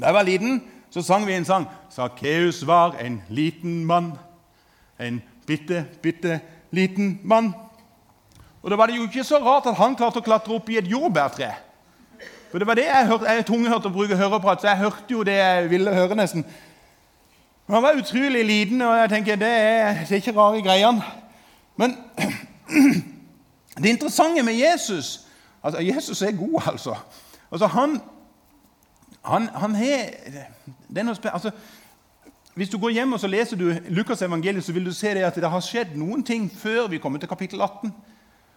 Da 0.00 0.06
jeg 0.06 0.14
var 0.14 0.22
liten, 0.22 0.62
så 0.90 1.02
sang 1.02 1.26
vi 1.26 1.34
en 1.34 1.44
sang. 1.44 1.66
Sakkeus 1.90 2.66
var 2.66 2.94
en 3.00 3.22
liten 3.28 3.84
mann. 3.84 4.12
En 5.00 5.22
bitte, 5.46 5.86
bitte 6.02 6.40
liten 6.70 7.20
mann. 7.24 7.54
Og 8.62 8.70
Da 8.70 8.76
var 8.76 8.86
det 8.86 8.96
jo 8.96 9.02
ikke 9.02 9.24
så 9.24 9.38
rart 9.38 9.66
at 9.66 9.74
han 9.74 9.96
klarte 9.96 10.22
å 10.22 10.22
klatre 10.22 10.54
opp 10.54 10.70
i 10.70 10.78
et 10.78 10.86
jordbærtre. 10.90 11.50
For 12.50 12.58
det 12.58 12.66
var 12.66 12.78
det 12.78 12.86
jeg 12.86 13.06
hørte. 13.06 13.30
Jeg 13.34 13.46
tunghørte 13.46 13.90
å 13.90 13.94
bruke 13.98 14.16
høreprat, 14.16 14.60
så 14.60 14.68
jeg 14.68 14.84
hørte 14.84 15.10
jo 15.10 15.22
det 15.26 15.40
jeg 15.40 15.70
ville 15.70 15.94
høre, 15.94 16.14
nesten. 16.14 16.46
Men 17.66 17.74
han 17.74 17.82
var 17.82 17.98
utrolig 17.98 18.46
liten, 18.46 18.82
og 18.82 18.96
jeg 18.98 19.10
tenker 19.10 19.36
det 19.36 19.54
er, 19.58 20.04
det 20.04 20.12
er 20.12 20.22
ikke 20.22 20.38
rare 20.38 20.62
greiene. 20.62 21.02
Men 21.76 21.98
det 23.82 23.88
interessante 23.88 24.42
med 24.42 24.54
Jesus 24.54 25.26
altså 25.62 25.80
Jesus 25.80 26.22
er 26.22 26.32
god, 26.32 26.62
altså. 26.66 26.94
altså 27.50 27.66
han, 27.66 28.00
han, 29.22 29.48
han 29.54 29.74
har 29.74 30.06
altså, 31.32 31.50
Hvis 32.54 32.68
du 32.68 32.78
går 32.78 32.88
hjem 32.88 33.12
og 33.12 33.20
så 33.20 33.26
leser 33.26 33.56
du 33.56 33.72
Lukas' 33.72 34.24
evangeliet, 34.24 34.64
så 34.64 34.72
vil 34.72 34.86
du 34.86 34.92
se 34.92 35.14
det 35.14 35.22
at 35.22 35.34
det 35.34 35.50
har 35.50 35.60
skjedd 35.60 35.96
noen 35.96 36.24
ting 36.24 36.50
før 36.52 36.88
vi 36.88 36.98
kommer 36.98 37.18
til 37.18 37.28
kapittel 37.28 37.60
18. 37.60 37.92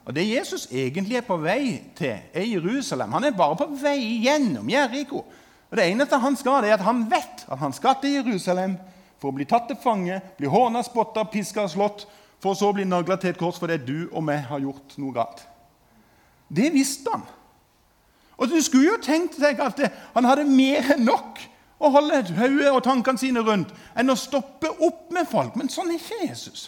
Og 0.05 0.15
Det 0.15 0.35
Jesus 0.35 0.67
egentlig 0.71 1.17
er 1.17 1.21
på 1.21 1.37
vei 1.37 1.81
til, 1.95 2.17
er 2.33 2.43
Jerusalem. 2.43 3.11
Han 3.11 3.23
er 3.23 3.31
bare 3.31 3.55
på 3.55 3.69
vei 3.81 4.19
gjennom 4.25 4.69
Jeriko. 4.69 5.23
Og 5.71 5.77
Det 5.77 5.91
eneste 5.91 6.17
han 6.17 6.35
skal, 6.35 6.63
det 6.63 6.69
er 6.69 6.73
at 6.73 6.85
han 6.85 7.05
vet 7.11 7.45
at 7.51 7.59
han 7.59 7.73
skal 7.73 7.95
til 8.01 8.11
Jerusalem 8.11 8.75
for 9.21 9.31
å 9.31 9.37
bli 9.37 9.45
tatt 9.47 9.69
til 9.69 9.79
fange, 9.79 10.19
bli 10.37 10.47
håna, 10.51 10.83
spotta, 10.83 11.23
piska 11.23 11.63
og 11.63 11.71
slått, 11.71 12.07
for 12.43 12.57
så 12.59 12.69
å 12.69 12.75
bli 12.75 12.85
nagla 12.87 13.15
til 13.19 13.31
et 13.31 13.39
kors 13.39 13.59
fordi 13.61 13.79
du 13.87 13.97
og 14.11 14.23
meg 14.27 14.43
har 14.49 14.61
gjort 14.63 14.97
noe 14.99 15.15
galt. 15.15 15.45
Det 16.53 16.69
visste 16.73 17.11
han. 17.13 17.23
Og 18.37 18.49
Du 18.49 18.59
skulle 18.61 18.89
jo 18.89 19.01
tenkt 19.01 19.37
deg 19.39 19.59
at 19.61 19.79
han 20.13 20.25
hadde 20.27 20.43
mer 20.49 20.89
enn 20.95 21.05
nok 21.07 21.39
å 21.83 21.91
holde 21.93 22.23
hodet 22.35 22.71
og 22.71 22.83
tankene 22.83 23.21
sine 23.21 23.43
rundt 23.45 23.71
enn 23.95 24.11
å 24.11 24.17
stoppe 24.19 24.71
opp 24.83 25.11
med 25.13 25.29
folk. 25.29 25.55
Men 25.55 25.71
sånn 25.71 25.91
er 25.93 25.99
ikke 25.99 26.25
Jesus. 26.25 26.67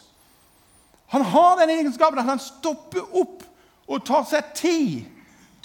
Han 1.14 1.26
har 1.26 1.60
den 1.60 1.74
egenskapen 1.78 2.20
at 2.22 2.30
han 2.30 2.42
stopper 2.42 3.04
opp 3.18 3.44
og 3.86 4.06
tar 4.08 4.24
seg 4.30 4.54
tid 4.58 5.12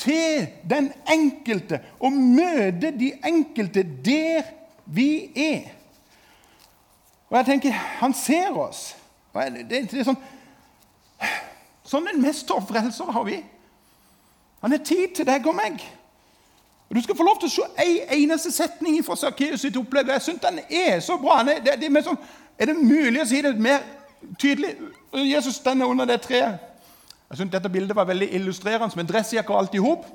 til 0.00 0.46
den 0.68 0.90
enkelte 1.08 1.80
og 2.00 2.16
møter 2.16 2.96
de 2.96 3.12
enkelte 3.26 3.84
der 4.04 4.48
vi 4.90 5.30
er. 5.36 5.70
Og 7.30 7.36
jeg 7.38 7.46
tenker, 7.46 7.72
Han 8.00 8.14
ser 8.14 8.56
oss. 8.58 8.96
Det, 9.34 9.64
det, 9.70 9.80
det 9.90 10.00
er 10.00 10.08
sånn, 10.08 10.20
sånn 11.86 12.10
en 12.10 12.22
mester 12.22 12.58
og 12.58 12.66
frelser 12.68 13.12
har 13.14 13.26
vi. 13.28 13.38
Han 14.60 14.74
er 14.76 14.84
tid 14.84 15.14
til 15.16 15.28
deg 15.28 15.46
og 15.46 15.56
meg. 15.56 15.80
Og 16.90 16.96
Du 16.96 17.02
skal 17.02 17.16
få 17.16 17.22
lov 17.22 17.38
til 17.38 17.46
å 17.46 17.54
se 17.54 17.66
en 17.78 18.14
eneste 18.16 18.50
setning 18.52 18.98
fra 19.06 19.16
Sakkeus 19.16 19.62
sitt 19.62 19.76
opplegg. 19.78 20.10
Jeg 20.10 20.24
syns 20.26 20.42
den 20.42 20.58
er 20.66 20.98
så 21.04 21.16
bra. 21.22 21.38
Er, 21.46 21.62
det, 21.62 21.76
er, 21.78 22.02
sånn, 22.02 22.18
er, 22.58 22.72
det 22.72 22.74
mulig 22.76 23.22
å 23.22 23.28
si 23.30 23.42
det 23.46 23.54
mer 23.62 23.84
tydelig? 24.42 24.74
Jesus 25.14 25.60
stender 25.62 25.86
under 25.86 26.08
det 26.10 26.18
treet. 26.24 26.58
Jeg 27.30 27.38
synes 27.38 27.52
Dette 27.52 27.70
bildet 27.70 27.94
var 27.96 28.08
veldig 28.10 28.26
illustrerende 28.34 28.98
med 28.98 29.06
dressjakke 29.06 29.54
og 29.54 29.60
alt 29.60 29.76
i 29.78 29.84
hop. 29.84 30.08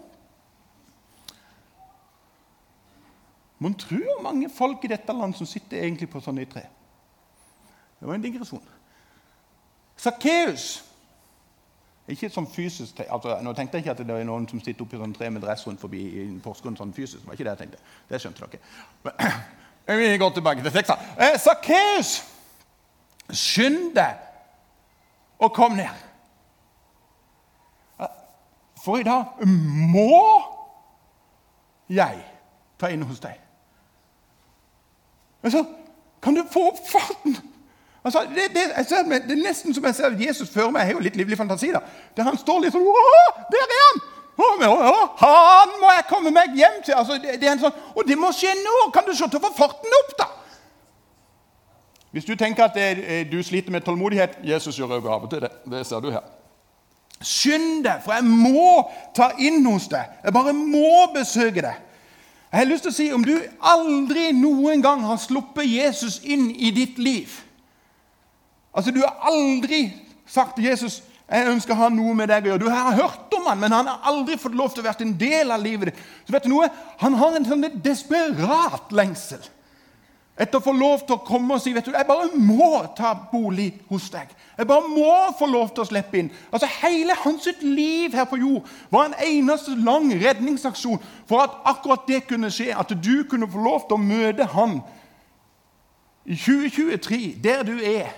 Mon 3.64 3.74
tro 3.80 4.02
hvor 4.04 4.24
mange 4.26 4.50
folk 4.52 4.84
i 4.84 4.92
dette 4.92 5.16
landet 5.16 5.40
som 5.40 5.48
sitter 5.48 5.80
egentlig 5.80 6.10
på 6.12 6.20
sånne 6.20 6.44
tre. 6.52 6.66
Det 8.00 8.08
var 8.10 8.18
en 8.18 8.26
digresjon. 8.26 8.64
Sakkeus 10.06 10.86
ikke 12.06 12.30
sånn 12.30 12.46
fysisk, 12.50 13.00
altså, 13.10 13.40
Nå 13.42 13.54
tenkte 13.58 13.80
jeg 13.80 13.86
ikke 13.86 13.96
at 13.96 14.02
det 14.06 14.14
er 14.14 14.28
noen 14.28 14.46
som 14.50 14.60
sitter 14.62 14.86
oppi 14.86 15.00
sånn 15.00 15.14
tre 15.16 15.32
med 15.34 15.42
dress 15.42 15.64
rundt 15.66 15.82
forbi 15.82 16.04
i 16.06 16.26
Porsgrunn 16.44 16.78
sånn 16.78 16.94
fysisk. 16.94 17.24
Det 17.24 17.32
var 17.32 17.38
ikke 17.38 17.48
det 17.48 17.54
jeg 17.56 17.62
tenkte. 17.64 17.80
Det 18.10 18.20
skjønte 18.22 18.50
dere. 18.52 18.60
Men, 19.08 19.98
vi 20.04 20.12
går 20.22 20.36
tilbake 20.36 20.66
til 20.66 20.76
teksten. 20.76 21.08
Eh, 21.18 21.38
Sakkeus, 21.42 22.12
skynd 23.34 23.96
deg 23.98 24.22
og 25.42 25.50
kom 25.58 25.80
ned. 25.80 26.06
Eh, 28.06 28.14
for 28.86 29.02
i 29.02 29.08
dag 29.08 29.42
må 29.50 30.22
jeg 31.90 32.22
ta 32.78 32.94
inn 32.94 33.10
hos 33.10 33.24
deg. 33.26 33.42
Men 35.42 35.58
så 35.58 35.66
kan 36.22 36.38
du 36.38 36.46
få 36.54 36.70
opp 36.70 36.86
farten 36.86 37.42
Altså, 38.06 38.22
det, 38.36 38.44
det, 38.54 38.88
ser, 38.88 39.04
det, 39.04 39.32
er 39.32 39.44
nesten 39.48 39.74
som 39.74 39.86
jeg 39.86 39.96
ser 39.96 40.18
Jesus 40.28 40.50
før 40.50 40.70
meg. 40.70 40.84
Jeg 40.84 40.92
har 40.92 41.00
jo 41.00 41.06
litt 41.08 41.16
livlig 41.18 41.38
fantasi. 41.38 41.72
da. 41.74 41.82
Der 42.18 42.28
han 42.28 42.38
står 42.38 42.60
litt 42.62 42.76
sånn 42.76 42.86
Der 42.86 43.64
er 43.64 43.80
han! 43.86 44.04
Han 44.38 45.72
må 45.80 45.94
jeg 45.96 46.06
komme 46.10 46.32
meg 46.36 46.54
hjem 46.54 46.84
til! 46.86 46.94
Altså, 46.94 47.18
det, 47.24 47.40
det 47.42 47.56
sånn, 47.60 47.80
og 47.96 48.06
det 48.06 48.18
må 48.20 48.30
skje 48.36 48.52
nå! 48.60 48.76
Kan 48.94 49.08
du 49.08 49.14
se 49.16 49.26
til 49.26 49.40
å 49.40 49.46
få 49.48 49.52
farten 49.58 49.96
opp, 50.02 50.12
da? 50.20 50.28
Hvis 52.14 52.28
du 52.28 52.36
tenker 52.40 52.68
at 52.68 52.78
du 53.32 53.40
sliter 53.44 53.74
med 53.74 53.84
tålmodighet 53.84 54.38
Jesus 54.46 54.78
gjør 54.80 55.00
òg 55.00 55.08
av 55.10 55.26
og 55.26 55.32
til 55.34 55.42
det. 55.44 55.50
Det 55.72 55.82
ser 55.88 56.04
du 56.04 56.12
her. 56.14 56.28
Skynd 57.26 57.82
deg, 57.88 58.04
for 58.06 58.14
jeg 58.14 58.28
må 58.28 58.86
ta 59.18 59.32
inn 59.42 59.66
hos 59.66 59.90
deg. 59.92 60.14
Jeg 60.24 60.36
bare 60.36 60.54
må 60.54 61.10
besøke 61.16 61.66
deg. 61.66 61.82
Jeg 62.52 62.62
har 62.62 62.70
lyst 62.70 62.86
til 62.86 62.94
å 62.94 62.96
si, 62.96 63.10
Om 63.12 63.26
du 63.26 63.34
aldri 63.66 64.30
noen 64.38 64.84
gang 64.86 65.02
har 65.10 65.18
sluppet 65.20 65.66
Jesus 65.66 66.22
inn 66.24 66.52
i 66.54 66.70
ditt 66.76 67.02
liv 67.02 67.34
Altså, 68.75 68.91
Du 68.91 69.01
har 69.01 69.15
aldri 69.32 69.94
sagt 70.25 70.55
til 70.55 70.65
Jesus 70.70 71.01
jeg 71.25 71.50
ønsker 71.50 71.74
å 71.74 71.79
ha 71.79 71.88
noe 71.89 72.13
med 72.13 72.29
deg 72.29 72.46
å 72.46 72.51
gjøre. 72.51 72.62
Du 72.62 72.70
har 72.70 72.94
hørt 73.00 73.34
om 73.34 73.48
han, 73.50 73.58
men 73.58 73.74
han 73.74 73.88
har 73.89 74.03
aldri 74.12 74.38
fått 74.38 74.53
lov 74.58 74.75
til 74.75 74.84
å 74.84 74.86
være 74.86 75.08
en 75.08 75.15
del 75.17 75.50
av 75.55 75.63
livet 75.63 75.89
ditt. 75.89 76.01
Så 76.27 76.36
vet 76.36 76.46
du 76.46 76.51
noe? 76.51 76.67
Han 77.01 77.17
har 77.17 77.38
en 77.38 77.48
sånn 77.50 77.65
desperat 77.82 78.94
lengsel 78.94 79.41
etter 80.36 80.60
å 80.60 80.63
få 80.65 80.74
lov 80.75 81.05
til 81.08 81.15
å 81.15 81.24
komme 81.24 81.55
og 81.55 81.62
si 81.63 81.72
vet 81.72 81.86
du, 81.88 81.94
jeg 81.96 82.08
bare 82.10 82.36
må 82.36 82.82
ta 82.98 83.13
bolig 83.32 83.70
hos 83.88 84.10
deg. 84.12 84.34
Jeg 84.58 84.67
bare 84.67 84.89
må 84.91 85.13
få 85.39 85.48
lov 85.48 85.70
til 85.72 85.86
å 85.86 85.88
slippe 85.88 86.20
inn. 86.20 86.32
Altså 86.51 86.67
Hele 86.82 87.15
hans 87.22 87.48
liv 87.62 88.15
her 88.15 88.27
på 88.27 88.41
jord 88.41 88.67
var 88.91 89.08
en 89.08 89.15
eneste 89.24 89.77
lang 89.79 90.10
redningsaksjon 90.12 91.00
for 91.29 91.46
at 91.46 91.55
akkurat 91.72 92.03
det 92.10 92.25
kunne 92.27 92.51
skje. 92.51 92.74
At 92.75 92.91
du 92.91 93.24
kunne 93.32 93.48
få 93.51 93.63
lov 93.63 93.88
til 93.88 93.96
å 93.96 94.03
møte 94.03 94.50
han 94.58 94.82
i 96.25 96.36
2023, 96.36 97.22
der 97.39 97.63
du 97.63 97.79
er. 97.79 98.12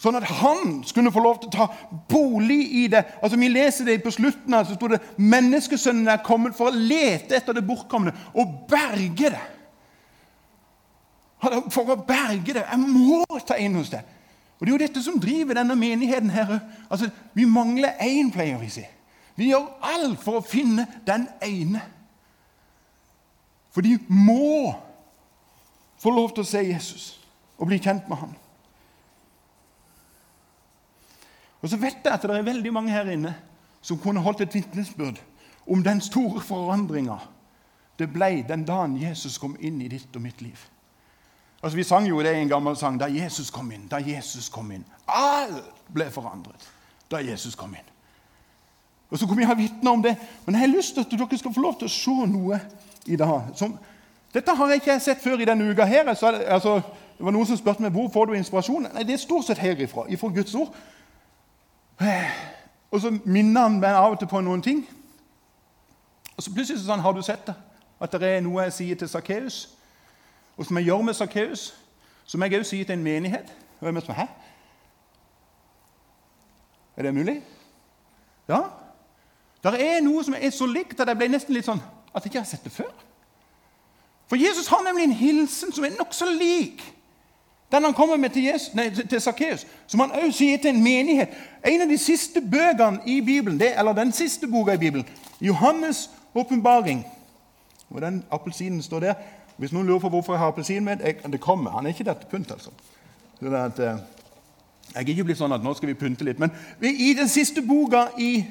Sånn 0.00 0.18
at 0.18 0.26
han 0.26 0.80
skulle 0.84 1.12
få 1.14 1.22
lov 1.22 1.38
til 1.40 1.52
å 1.52 1.54
ta 1.54 1.66
bolig 2.10 2.60
i 2.82 2.86
det. 2.92 3.04
Altså 3.22 3.38
Vi 3.40 3.48
leser 3.48 3.86
det 3.88 4.02
på 4.04 4.12
slutten 4.12 4.56
så 4.66 4.76
står 4.76 4.96
det 4.96 5.02
menneskesønnen 5.16 6.10
er 6.10 6.24
kommet 6.26 6.56
for 6.56 6.70
å 6.70 6.76
lete 6.76 7.38
etter 7.38 7.56
det 7.56 7.66
bortkomne 7.66 8.14
og 8.34 8.56
berge 8.70 9.30
det. 9.36 9.44
For 11.70 11.94
å 11.94 12.00
berge 12.00 12.56
det. 12.56 12.64
Jeg 12.64 12.80
må 12.80 13.22
ta 13.46 13.56
inn 13.60 13.78
hos 13.78 13.92
deg. 13.92 14.02
Og 14.58 14.66
Det 14.66 14.70
er 14.70 14.74
jo 14.74 14.82
dette 14.86 15.02
som 15.04 15.20
driver 15.20 15.58
denne 15.58 15.76
menigheten 15.76 16.30
her 16.30 16.58
Altså, 16.90 17.10
Vi 17.34 17.44
mangler 17.44 17.98
én, 18.00 18.32
pleier 18.32 18.58
vi 18.58 18.66
å 18.66 18.70
si. 18.70 18.84
Vi 19.36 19.50
gjør 19.50 19.66
alt 19.82 20.22
for 20.22 20.38
å 20.38 20.46
finne 20.46 20.86
den 21.06 21.26
ene. 21.42 21.82
For 23.74 23.82
de 23.82 23.98
må 24.08 24.74
få 25.98 26.12
lov 26.14 26.34
til 26.34 26.44
å 26.44 26.46
se 26.46 26.62
Jesus 26.62 27.06
og 27.58 27.66
bli 27.66 27.80
kjent 27.82 28.06
med 28.08 28.20
ham. 28.20 28.34
Og 31.64 31.70
så 31.72 31.78
vet 31.80 32.04
jeg 32.04 32.12
at 32.12 32.22
det 32.22 32.36
er 32.36 32.44
veldig 32.44 32.72
mange 32.76 32.92
her 32.92 33.08
inne 33.08 33.32
som 33.84 33.96
kunne 34.00 34.20
holdt 34.20 34.42
et 34.44 34.54
vitnesbyrd 34.54 35.16
om 35.64 35.80
den 35.84 36.02
store 36.04 36.42
forandringa 36.44 37.16
det 37.98 38.08
ble 38.12 38.42
den 38.48 38.64
dagen 38.66 38.96
Jesus 38.98 39.38
kom 39.38 39.54
inn 39.60 39.78
i 39.82 39.88
ditt 39.88 40.16
og 40.16 40.22
mitt 40.22 40.42
liv. 40.42 40.58
Altså, 41.62 41.76
Vi 41.76 41.82
sang 41.82 42.08
jo 42.08 42.22
det 42.22 42.34
i 42.34 42.42
en 42.42 42.48
gammel 42.48 42.76
sang 42.76 42.98
da 43.00 43.06
Jesus 43.06 43.50
kom 43.50 43.70
inn. 43.72 43.86
Da 43.88 43.96
Jesus 44.02 44.48
kom 44.48 44.70
inn. 44.72 44.84
Alt 45.06 45.70
ble 45.94 46.10
forandret 46.10 46.68
da 47.10 47.22
Jesus 47.22 47.54
kom 47.54 47.74
inn. 47.74 47.90
Og 49.10 49.18
Så 49.18 49.26
kunne 49.26 49.40
jeg 49.40 49.48
ha 49.48 49.54
vitner 49.54 49.90
om 49.90 50.02
det, 50.02 50.16
men 50.46 50.54
jeg 50.54 50.60
har 50.60 50.76
lyst 50.76 50.94
til 50.94 51.00
at 51.00 51.10
dere 51.10 51.38
skal 51.38 51.54
få 51.54 51.60
lov 51.60 51.78
til 51.78 51.86
å 51.86 51.94
se 51.94 52.26
noe 52.26 52.60
i 53.06 53.16
dag. 53.16 53.52
Som, 53.54 53.78
dette 54.34 54.54
har 54.54 54.68
jeg 54.68 54.82
ikke 54.82 55.00
sett 55.00 55.22
før 55.22 55.40
i 55.40 55.46
denne 55.46 55.70
uka. 55.70 55.84
her. 55.84 56.08
Altså, 56.08 56.32
det 57.18 57.24
var 57.24 57.30
Noen 57.30 57.46
som 57.46 57.56
spurte 57.56 57.82
meg 57.82 57.92
hvor 57.92 58.10
får 58.10 58.26
du 58.26 58.32
inspirasjon. 58.34 58.88
Nei, 58.92 59.04
Det 59.04 59.14
er 59.14 59.22
stort 59.22 59.44
sett 59.46 59.58
herifra, 59.58 60.08
ifra 60.08 60.28
Guds 60.28 60.54
ord. 60.54 60.74
Og 62.90 63.00
så 63.00 63.10
minner 63.24 63.66
han 63.66 63.78
meg 63.80 63.94
av 63.94 64.14
og 64.14 64.18
til 64.18 64.30
på 64.30 64.40
noen 64.40 64.62
ting. 64.62 64.84
Og 66.36 66.42
så 66.42 66.52
plutselig 66.54 66.80
så 66.80 66.88
sånn, 66.88 67.02
har 67.02 67.14
du 67.14 67.22
sett 67.22 67.46
det? 67.46 67.54
At 68.02 68.14
det 68.20 68.28
er 68.36 68.42
noe 68.42 68.66
jeg 68.66 68.74
sier 68.74 68.98
til 68.98 69.08
Sakkeus, 69.08 69.68
og 70.56 70.66
som 70.66 70.78
jeg 70.78 70.88
gjør 70.88 71.02
med 71.06 71.14
Sakkeus, 71.14 71.68
som 72.26 72.42
jeg 72.42 72.58
også 72.58 72.70
sier 72.74 72.88
til 72.88 72.98
en 72.98 73.04
menighet. 73.04 73.50
Og 73.80 73.88
jeg 73.88 74.02
sånn, 74.06 74.18
Hæ? 74.18 74.26
Er 76.96 77.02
det 77.02 77.14
mulig? 77.14 77.40
Ja. 78.48 78.60
Det 79.64 79.80
er 79.80 80.02
noe 80.04 80.22
som 80.24 80.36
er 80.38 80.50
så 80.54 80.66
likt 80.68 81.00
at 81.00 81.08
jeg 81.10 81.18
ble 81.18 81.28
nesten 81.32 81.56
litt 81.56 81.66
sånn 81.66 81.82
at 82.14 82.22
jeg 82.22 82.30
ikke 82.30 82.42
har 82.44 82.48
sett 82.48 82.66
det 82.66 82.72
før. 82.72 82.92
For 84.30 84.38
Jesus 84.38 84.68
har 84.70 84.84
nemlig 84.84 85.08
en 85.08 85.18
hilsen 85.18 85.72
som 85.74 85.84
er 85.84 85.96
nokså 85.98 86.28
lik 86.30 86.84
den 87.74 87.84
han 87.84 87.94
kommer 87.94 88.16
med 88.16 88.30
til, 88.30 88.44
Jesus, 88.44 88.72
til 89.10 89.20
Sakkeus, 89.20 89.66
som 89.86 90.00
han 90.00 90.12
også 90.12 90.38
sier 90.38 90.58
til 90.62 90.70
en 90.74 90.82
menighet. 90.82 91.28
En 91.66 91.82
av 91.82 91.88
de 91.90 91.98
siste 91.98 92.40
bøkene 92.40 93.02
i 93.06 93.20
Bibelen, 93.20 93.58
det, 93.60 93.72
eller 93.78 93.92
den 93.92 94.12
siste 94.12 94.46
boka 94.46 94.72
i 94.72 94.78
Bibelen, 94.78 95.06
Johannes' 95.42 96.08
åpenbaring. 96.34 97.06
Og 97.90 98.00
den 98.02 98.24
appelsinen 98.30 98.82
står 98.82 99.00
der. 99.00 99.14
Hvis 99.56 99.72
noen 99.72 99.86
lurer 99.86 99.98
på 99.98 100.08
hvorfor 100.08 100.32
jeg 100.32 100.38
har 100.38 100.46
appelsin 100.46 100.84
med, 100.84 100.96
jeg, 101.04 101.32
det 101.32 101.40
kommer. 101.40 101.70
Han 101.70 101.86
er 101.86 101.94
ikke 101.94 102.04
dette 102.04 102.26
pynt, 102.30 102.50
altså. 102.50 102.70
Sånn 103.38 103.54
at, 103.54 103.78
eh, 103.78 104.00
jeg 104.94 105.02
er 105.02 105.10
ikke 105.14 105.26
blitt 105.28 105.38
sånn 105.38 105.54
at 105.54 105.62
nå 105.62 105.74
skal 105.74 105.90
vi 105.92 105.98
pynte 105.98 106.24
litt. 106.26 106.38
Men 106.42 106.50
i 106.80 107.12
den 107.14 107.28
siste 107.28 107.62
boka 107.62 108.08
i 108.18 108.44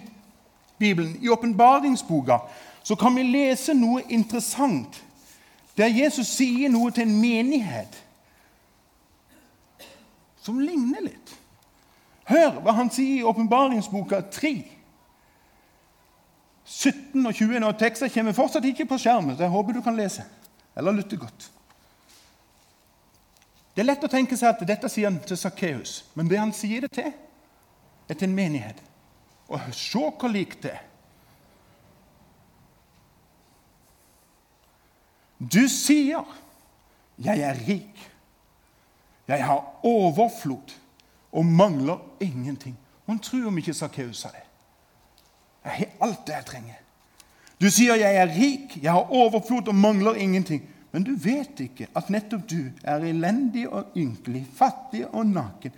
Bibelen, 0.79 1.17
i 1.21 1.29
åpenbaringsboka, 1.29 2.39
så 2.83 2.95
kan 2.99 3.15
vi 3.15 3.23
lese 3.23 3.73
noe 3.73 4.03
interessant. 4.09 5.03
Der 5.77 5.91
Jesus 5.91 6.27
sier 6.27 6.69
noe 6.69 6.91
til 6.91 7.07
en 7.07 7.19
menighet 7.21 8.02
som 10.43 10.59
ligner 10.59 11.05
litt. 11.05 11.33
Hør 12.27 12.59
hva 12.63 12.75
han 12.77 12.91
sier 12.91 13.21
i 13.21 13.27
åpenbaringsboka 13.27 14.21
3. 14.31 14.53
17 16.63 17.25
og 17.25 17.33
20. 17.35 17.65
Og 17.67 17.79
tekster 17.79 18.11
kommer 18.11 18.35
fortsatt 18.35 18.67
ikke 18.67 18.87
på 18.89 18.99
skjermen, 19.01 19.35
så 19.35 19.45
jeg 19.45 19.53
håper 19.53 19.75
du 19.75 19.83
kan 19.83 19.97
lese 19.97 20.25
eller 20.75 20.95
lytte 20.95 21.19
godt. 21.21 21.49
Det 23.73 23.81
er 23.81 23.89
lett 23.89 24.05
å 24.05 24.11
tenke 24.11 24.37
seg 24.37 24.53
at 24.53 24.65
dette 24.69 24.89
sier 24.91 25.09
han 25.09 25.19
til 25.25 25.37
Sakkeus, 25.37 26.03
men 26.13 26.29
det 26.29 26.39
han 26.39 26.53
sier 26.53 26.85
det 26.85 26.91
til, 26.93 27.09
er 28.09 28.17
til 28.17 28.29
en 28.29 28.35
menighet. 28.37 28.79
Og 29.49 29.61
se 29.75 30.01
hvor 30.01 30.31
likt 30.31 30.65
det 30.65 30.75
er. 30.77 30.83
Du 35.43 35.67
sier 35.67 36.23
'Jeg 37.17 37.39
er 37.41 37.53
rik'. 37.53 38.12
Jeg 39.27 39.45
har 39.45 39.79
overflod 39.83 40.73
og 41.31 41.45
mangler 41.45 41.99
ingenting. 42.19 42.77
Hun 43.05 43.19
tror 43.19 43.47
om 43.47 43.57
ikke 43.57 43.73
Sakkeus 43.73 44.17
sa 44.17 44.31
det. 44.33 44.43
Jeg 45.63 45.71
har 45.71 46.07
alt 46.07 46.27
det 46.27 46.33
jeg 46.33 46.45
trenger. 46.45 46.79
Du 47.61 47.69
sier 47.71 47.95
jeg 47.95 48.15
er 48.19 48.31
rik, 48.35 48.77
jeg 48.83 48.91
har 48.91 49.11
overflod 49.11 49.67
og 49.67 49.75
mangler 49.75 50.19
ingenting. 50.19 50.63
Men 50.91 51.03
du 51.03 51.15
vet 51.17 51.59
ikke 51.63 51.87
at 51.95 52.09
nettopp 52.13 52.43
du 52.49 52.59
er 52.83 53.05
elendig 53.07 53.65
og 53.69 53.95
ynkelig, 53.97 54.43
fattig 54.55 55.05
og 55.07 55.25
naken. 55.25 55.71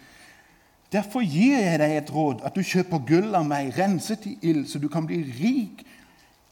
Derfor 0.91 1.23
gir 1.23 1.59
jeg 1.59 1.79
deg 1.79 1.93
et 1.97 2.11
råd, 2.13 2.41
at 2.45 2.55
du 2.55 2.63
kjøper 2.63 3.03
gull 3.07 3.35
av 3.35 3.45
meg, 3.47 3.71
renset 3.77 4.25
i 4.29 4.35
ild, 4.49 4.65
så 4.69 4.79
du 4.79 4.89
kan 4.91 5.07
bli 5.07 5.21
rik, 5.37 5.85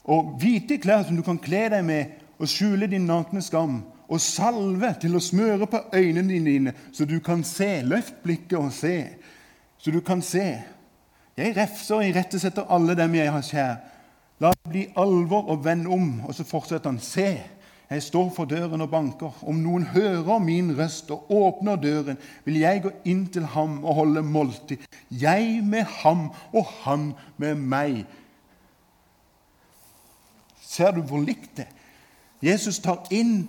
og 0.04 0.34
hvite 0.40 0.78
klær 0.82 1.04
som 1.06 1.16
du 1.16 1.22
kan 1.24 1.38
kle 1.40 1.66
deg 1.72 1.84
med, 1.86 2.16
og 2.38 2.50
skjule 2.50 2.88
din 2.90 3.06
nakne 3.08 3.42
skam, 3.44 3.82
og 4.08 4.20
salve 4.20 4.92
til 5.00 5.16
å 5.16 5.22
smøre 5.22 5.66
på 5.70 5.80
øynene 5.94 6.38
dine, 6.44 6.74
så 6.92 7.06
du 7.08 7.18
kan 7.24 7.44
se. 7.44 7.82
Løft 7.82 8.20
blikket 8.22 8.58
og 8.58 8.72
se, 8.72 8.96
så 9.78 9.90
du 9.90 10.00
kan 10.04 10.22
se. 10.22 10.46
Jeg 11.36 11.56
refser 11.56 11.98
og 11.98 12.06
irettesetter 12.06 12.70
alle 12.70 12.94
dem 12.98 13.16
jeg 13.18 13.32
har 13.32 13.42
kjær. 13.42 13.74
La 14.42 14.50
det 14.54 14.70
bli 14.70 14.84
alvor 14.98 15.50
og 15.50 15.64
vend 15.64 15.88
om. 15.90 16.08
Og 16.28 16.34
så 16.34 16.46
fortsetter 16.46 16.90
han. 16.90 17.00
Se, 17.02 17.28
jeg 17.90 18.02
står 18.02 18.30
for 18.36 18.50
døren 18.50 18.84
og 18.84 18.90
banker. 18.90 19.34
Om 19.42 19.62
noen 19.62 19.88
hører 19.94 20.42
min 20.42 20.72
røst 20.78 21.10
og 21.14 21.30
åpner 21.32 21.80
døren, 21.80 22.18
vil 22.44 22.60
jeg 22.62 22.82
gå 22.86 22.92
inn 23.10 23.26
til 23.34 23.48
ham 23.54 23.80
og 23.84 24.00
holde 24.00 24.22
måltid. 24.22 24.84
Jeg 25.10 25.62
med 25.62 25.84
ham 26.02 26.28
og 26.52 26.70
han 26.84 27.12
med 27.36 27.60
meg. 27.60 28.04
Ser 30.64 30.94
du 30.94 31.02
hvor 31.06 31.22
likt 31.22 31.56
det? 31.60 31.68
Jesus 32.42 32.80
tar 32.82 33.06
inn, 33.14 33.46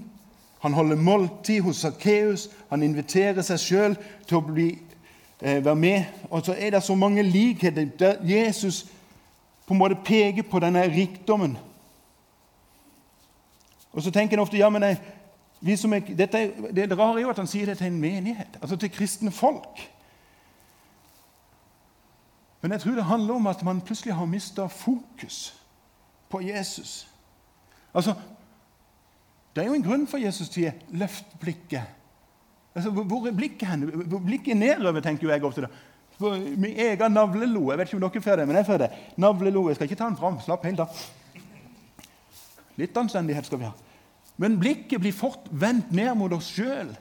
han 0.66 0.74
holder 0.74 0.96
måltid 0.96 1.62
hos 1.62 1.78
Sakkeus, 1.78 2.50
han 2.70 2.84
inviterer 2.84 3.46
seg 3.46 3.60
sjøl 3.62 3.96
til 4.26 4.40
å 4.40 4.46
bli, 4.48 4.72
eh, 5.42 5.60
være 5.66 5.76
med. 5.76 6.06
Og 6.30 6.42
så 6.46 6.56
er 6.58 6.74
det 6.74 6.84
så 6.84 6.96
mange 6.96 7.24
likheter 7.24 7.86
der 8.00 8.16
Jesus 8.26 8.86
på 9.68 9.74
en 9.74 9.80
måte 9.80 10.00
peker 10.06 10.44
på 10.44 10.60
denne 10.60 10.82
rikdommen. 10.90 11.58
Og 13.94 14.02
så 14.02 14.12
tenker 14.12 14.38
en 14.38 14.42
ofte 14.42 14.58
ja, 14.58 14.70
men 14.70 14.84
jeg, 14.84 14.98
vi 15.62 15.76
som 15.76 15.94
er, 15.94 16.00
dette, 16.00 16.52
Det 16.76 16.98
rare 16.98 17.22
jo 17.22 17.30
at 17.30 17.38
han 17.38 17.48
sier 17.48 17.70
det 17.70 17.78
til 17.78 17.88
en 17.88 18.02
menighet, 18.02 18.58
altså 18.62 18.76
til 18.76 18.92
kristne 18.92 19.32
folk. 19.32 19.86
Men 22.62 22.72
jeg 22.72 22.82
tror 22.82 22.96
det 22.98 23.06
handler 23.06 23.34
om 23.34 23.48
at 23.48 23.64
man 23.64 23.82
plutselig 23.82 24.14
har 24.14 24.26
mista 24.26 24.66
fokus 24.66 25.54
på 26.30 26.42
Jesus. 26.42 27.08
Altså, 27.94 28.16
Det 29.56 29.64
er 29.64 29.68
jo 29.70 29.74
en 29.78 29.84
grunn 29.84 30.08
for 30.08 30.20
Jesus 30.20 30.50
sier 30.52 30.72
'løft 30.92 31.26
blikket'. 31.40 31.88
Altså, 32.76 32.90
Hvor 32.90 33.28
er 33.28 33.32
blikket 33.32 33.68
hen? 33.68 34.06
Blikket 34.26 34.52
er 34.52 34.56
nedover, 34.56 35.00
tenker 35.00 35.30
jeg 35.30 35.44
ofte. 35.44 35.62
da. 35.62 35.68
Min 36.58 36.80
egen 36.80 37.12
navlelo. 37.12 37.72
Jeg 37.72 37.78
vet 37.78 37.88
ikke 37.88 38.06
om 38.06 38.12
dere 38.12 38.22
får 38.22 38.36
det, 38.36 38.48
men 38.48 38.56
jeg 38.56 38.66
får 38.66 38.78
det. 38.78 38.90
Navlelo. 39.18 39.68
Jeg 39.68 39.76
skal 39.76 39.86
ikke 39.86 39.96
ta 39.96 40.06
den 40.06 40.18
fram. 40.18 40.40
Slapp 40.40 40.66
helt 40.66 40.80
av. 40.80 40.88
Litt 42.76 42.98
anstendighet 42.98 43.46
skal 43.46 43.60
vi 43.60 43.64
ha. 43.64 43.72
Men 44.38 44.60
blikket 44.60 45.00
blir 45.00 45.14
fort 45.14 45.48
vendt 45.52 45.92
ned 45.92 46.16
mot 46.16 46.34
oss 46.34 46.52
sjøl. 46.52 46.92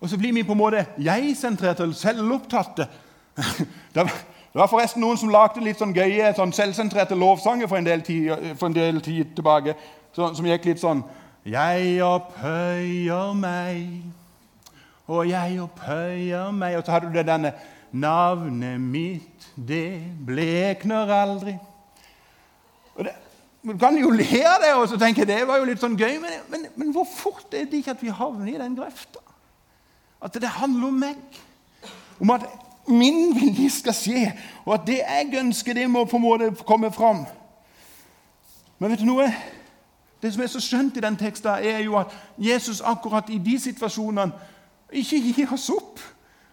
Og 0.00 0.08
så 0.08 0.18
blir 0.18 0.32
vi 0.32 0.42
på 0.42 0.52
en 0.52 0.58
måte 0.58 0.86
jeg-sentrerte 0.98 1.82
eller 1.82 1.94
selvopptatte. 1.94 2.88
Det 3.94 4.60
var 4.60 4.68
forresten 4.68 5.00
noen 5.00 5.16
som 5.16 5.30
lagde 5.32 5.62
litt 5.64 5.78
sånn 5.80 5.94
gøye 5.96 6.34
sånn 6.36 6.50
selvsentrerte 6.52 7.16
lovsanger 7.16 7.68
for 7.70 7.80
en 7.80 7.86
del 7.86 8.02
tid, 8.04 8.28
en 8.60 8.74
del 8.76 8.98
tid 9.00 9.30
tilbake, 9.36 9.72
som 10.12 10.48
gikk 10.48 10.66
litt 10.68 10.82
sånn 10.82 11.00
Jeg 11.44 12.02
opphøyer 12.06 13.32
meg, 13.34 14.04
og 15.10 15.24
jeg 15.28 15.56
opphøyer 15.58 16.52
meg 16.54 16.76
Og 16.78 16.84
så 16.86 16.92
hadde 16.94 17.08
du 17.10 17.16
det 17.16 17.26
denne 17.26 17.50
Navnet 17.92 18.80
mitt, 18.80 19.48
det 19.68 20.00
blekner 20.26 21.10
aldri. 21.12 21.52
Og 22.94 23.04
det, 23.04 23.12
man 23.62 23.76
kan 23.78 23.98
jo 24.00 24.08
le 24.10 24.38
av 24.48 24.62
det 24.62 24.70
og 24.78 24.86
så 24.88 24.96
tenke 24.96 25.26
det 25.28 25.42
var 25.44 25.60
jo 25.60 25.66
litt 25.68 25.82
sånn 25.82 25.98
gøy, 26.00 26.14
men, 26.22 26.38
men, 26.48 26.64
men 26.80 26.94
hvor 26.94 27.04
fort 27.04 27.52
er 27.52 27.66
det 27.68 27.82
ikke 27.82 27.92
at 27.92 28.00
vi 28.00 28.14
havner 28.16 28.48
i 28.48 28.56
den 28.62 28.78
grøfta? 28.78 29.20
At 30.24 30.40
det 30.40 30.54
handler 30.56 30.88
om 30.88 31.04
meg. 31.04 31.42
Om 32.16 32.32
at 32.32 32.48
min 32.88 33.34
vilje 33.36 33.68
skal 33.76 33.94
skje, 33.94 34.24
og 34.64 34.78
at 34.78 34.86
det 34.88 35.02
jeg 35.02 35.34
ønsker, 35.42 35.76
det 35.76 35.90
må 35.90 36.06
på 36.08 36.16
en 36.16 36.24
måte 36.24 36.48
komme 36.64 36.88
fram. 36.94 37.26
Men 38.80 38.94
vet 38.94 39.04
du 39.04 39.10
noe? 39.10 39.28
Det 40.22 40.32
som 40.32 40.42
er 40.42 40.50
så 40.50 40.60
skjønt 40.62 40.96
i 40.96 41.02
den 41.02 41.16
teksten, 41.18 41.50
er 41.50 41.82
jo 41.82 41.96
at 41.98 42.12
Jesus 42.38 42.80
akkurat 42.80 43.30
i 43.30 43.40
de 43.42 43.58
situasjonene 43.58 44.32
ikke 45.02 45.20
gir 45.32 45.52
oss 45.54 45.68
opp. 45.72 46.00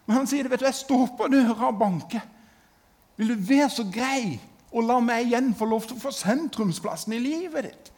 Men 0.07 0.21
han 0.21 0.29
sier 0.29 0.43
det, 0.43 0.51
vet 0.51 0.63
du, 0.63 0.65
jeg 0.65 0.79
står 0.79 1.09
på 1.17 1.27
døra 1.29 1.69
og 1.69 1.77
banker. 1.77 2.23
Vil 3.19 3.35
du 3.35 3.47
være 3.49 3.69
så 3.69 3.85
grei 3.93 4.39
og 4.71 4.85
la 4.87 4.99
meg 5.03 5.27
igjen 5.27 5.51
få 5.57 5.67
lov 5.69 5.85
til 5.85 5.97
å 5.99 6.01
få 6.01 6.13
sentrumsplassen 6.15 7.13
i 7.13 7.21
livet 7.21 7.67
ditt? 7.67 7.91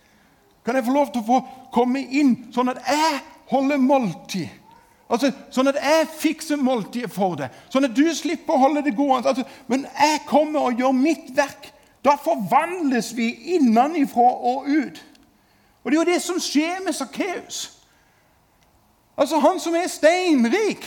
Kan 0.65 0.75
jeg 0.75 0.85
få 0.85 0.95
lov 0.95 1.11
til 1.13 1.23
å 1.23 1.27
få 1.29 1.37
komme 1.73 2.01
inn, 2.03 2.33
sånn 2.53 2.71
at 2.73 2.81
jeg 2.85 3.21
holder 3.51 3.79
måltid? 3.81 4.49
Altså, 5.11 5.31
Sånn 5.51 5.67
at 5.67 5.79
jeg 5.79 6.07
fikser 6.21 6.59
måltidet 6.59 7.11
for 7.11 7.35
deg, 7.39 7.51
sånn 7.71 7.87
at 7.87 7.95
du 7.95 8.05
slipper 8.15 8.55
å 8.55 8.65
holde 8.65 8.83
det 8.85 8.95
gående. 8.95 9.31
Altså, 9.31 9.43
men 9.67 9.83
jeg 9.91 10.21
kommer 10.27 10.69
og 10.69 10.79
gjør 10.79 10.95
mitt 10.95 11.31
verk. 11.35 11.71
Da 12.03 12.15
forvandles 12.17 13.11
vi 13.17 13.27
innenfra 13.55 14.27
og 14.51 14.69
ut. 14.71 15.01
Og 15.83 15.91
Det 15.91 15.97
er 15.97 16.01
jo 16.01 16.13
det 16.13 16.21
som 16.21 16.39
skjer 16.39 16.81
med 16.85 16.93
Sakkeus. 16.93 17.77
Altså, 19.17 19.39
han 19.39 19.59
som 19.59 19.75
er 19.75 19.87
steinrik. 19.87 20.85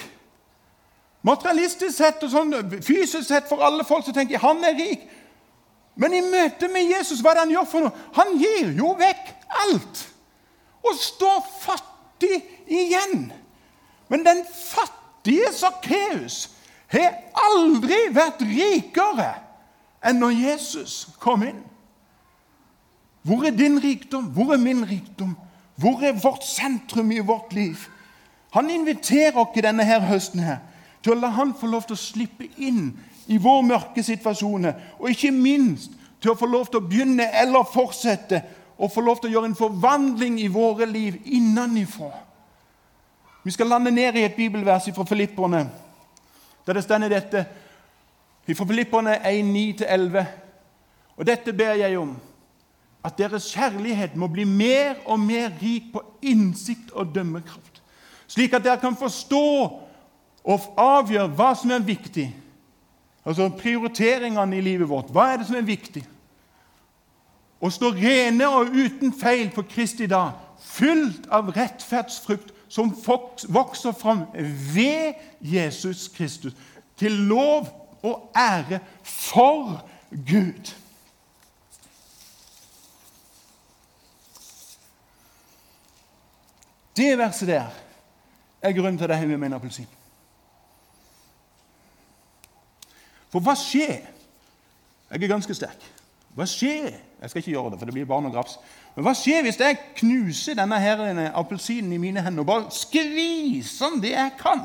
Materialistisk 1.24 1.96
sett 1.96 2.22
og 2.22 2.30
sånn, 2.30 2.54
fysisk 2.84 3.28
sett 3.28 3.48
for 3.48 3.62
alle 3.64 3.84
folk 3.88 4.04
så 4.04 4.12
tenker 4.12 4.42
han 4.42 4.64
er 4.64 4.76
rik. 4.76 5.06
Men 5.96 6.14
i 6.14 6.20
møte 6.20 6.68
med 6.68 6.90
Jesus, 6.90 7.22
hva 7.22 7.32
er 7.32 7.38
det 7.38 7.44
han 7.44 7.54
gjør 7.54 7.68
for 7.70 7.86
noe? 7.86 8.02
Han 8.18 8.34
gir 8.38 8.72
jo 8.76 8.90
vekk 8.98 9.30
alt 9.64 10.02
og 10.84 10.98
står 11.00 11.38
fattig 11.62 12.42
igjen. 12.66 13.30
Men 14.12 14.26
den 14.26 14.42
fattige 14.44 15.48
Sakkeus 15.54 16.50
har 16.92 17.14
aldri 17.46 18.02
vært 18.12 18.42
rikere 18.44 19.30
enn 20.04 20.20
når 20.20 20.36
Jesus 20.36 21.06
kom 21.22 21.46
inn. 21.46 21.62
Hvor 23.24 23.46
er 23.46 23.56
din 23.56 23.78
rikdom? 23.80 24.24
Hvor 24.24 24.52
er 24.52 24.60
min 24.60 24.84
rikdom? 24.84 25.36
Hvor 25.76 26.04
er 26.04 26.12
vårt 26.22 26.44
sentrum 26.44 27.10
i 27.12 27.18
vårt 27.18 27.52
liv? 27.52 27.76
Han 28.52 28.70
inviterer 28.70 29.38
oss 29.40 29.56
denne 29.56 29.84
her 29.84 30.04
høsten 30.04 30.44
her 30.44 30.60
til 31.02 31.12
å 31.12 31.20
la 31.20 31.28
Han 31.36 31.54
få 31.56 31.66
lov 31.68 31.86
til 31.88 31.96
å 31.96 32.00
slippe 32.00 32.46
inn 32.56 32.92
i 33.26 33.38
vår 33.40 33.62
mørke 33.66 34.02
situasjoner. 34.02 34.74
Og 35.00 35.10
ikke 35.10 35.32
minst 35.32 35.92
til 36.20 36.32
å 36.32 36.36
få 36.38 36.46
lov 36.46 36.68
til 36.68 36.80
å 36.80 36.86
begynne 36.88 37.26
eller 37.40 37.66
fortsette 37.68 38.42
og 38.78 38.92
få 38.92 39.00
lov 39.04 39.20
til 39.20 39.30
å 39.30 39.34
gjøre 39.34 39.50
en 39.52 39.58
forvandling 39.58 40.38
i 40.40 40.48
våre 40.52 40.86
liv 40.86 41.18
innenfra. 41.24 42.10
Vi 43.44 43.52
skal 43.52 43.68
lande 43.68 43.90
ned 43.90 44.16
i 44.16 44.24
et 44.24 44.36
bibelvers 44.36 44.88
fra 44.94 45.04
Filipperne, 45.04 45.66
der 46.66 46.72
det 46.72 46.84
stender 46.84 47.12
dette 47.12 47.44
fra 48.46 48.66
Filipperne 48.66 49.18
1.9-11. 49.20 50.24
Og 51.16 51.26
dette 51.26 51.52
ber 51.52 51.76
jeg 51.78 51.98
om, 51.98 52.14
at 53.04 53.18
deres 53.18 53.50
kjærlighet 53.52 54.16
må 54.16 54.30
bli 54.32 54.44
mer 54.48 54.94
og 55.04 55.20
mer 55.20 55.50
rik 55.62 55.90
på 55.92 56.02
innsikt 56.22 56.90
og 56.92 57.12
dømmekraft, 57.14 57.82
slik 58.26 58.54
at 58.56 58.64
dere 58.64 58.80
kan 58.80 58.96
forstå 58.96 59.44
og 60.44 60.66
avgjøre 60.80 61.28
hva 61.36 61.52
som 61.56 61.72
er 61.72 61.84
viktig. 61.84 62.26
Altså 63.24 63.48
prioriteringene 63.48 64.58
i 64.58 64.64
livet 64.64 64.88
vårt. 64.88 65.12
Hva 65.12 65.30
er 65.32 65.40
det 65.40 65.46
som 65.48 65.56
er 65.56 65.64
viktig? 65.64 66.02
Å 67.64 67.70
stå 67.72 67.94
rene 67.96 68.48
og 68.52 68.74
uten 68.74 69.14
feil 69.16 69.48
på 69.54 69.64
Kristi 69.68 70.08
dag, 70.10 70.34
fylt 70.60 71.24
av 71.32 71.48
rettferdsfrukt 71.56 72.52
som 72.68 72.90
vokser 72.92 73.94
fram 73.96 74.26
ved 74.74 75.20
Jesus 75.40 76.08
Kristus, 76.12 76.52
til 77.00 77.16
lov 77.28 77.70
og 78.04 78.30
ære 78.36 78.80
for 79.02 79.80
Gud. 80.10 80.74
Det 86.96 87.18
verset 87.18 87.48
der 87.48 87.70
er 88.62 88.72
grunnen 88.72 88.98
til 88.98 89.04
at 89.04 89.10
jeg 89.10 89.18
har 89.18 89.26
med 89.26 89.46
en 89.46 89.56
appelsin. 89.58 89.88
For 93.32 93.42
hva 93.42 93.56
skjer? 93.58 94.04
Jeg 95.10 95.22
er 95.22 95.30
ganske 95.30 95.54
sterk. 95.54 95.82
Hva 96.34 96.46
skjer? 96.46 96.94
Jeg 97.20 97.30
skal 97.30 97.40
ikke 97.40 97.50
gjøre 97.50 97.72
det, 97.72 97.78
for 97.78 97.90
det 97.90 97.94
blir 97.94 98.06
bare 98.06 98.26
og 98.28 98.34
graps. 98.34 98.56
Men 98.94 99.06
hva 99.06 99.14
skjer 99.18 99.42
hvis 99.42 99.58
jeg 99.58 99.78
knuser 99.98 100.56
denne 100.58 100.78
her 100.78 101.02
appelsinen 101.34 101.92
i 101.92 101.98
mine 101.98 102.22
hender 102.22 102.44
og 102.44 102.50
bare 102.50 102.74
skviser 102.74 103.90
den 103.90 104.02
det 104.02 104.14
jeg 104.14 104.34
kan? 104.38 104.62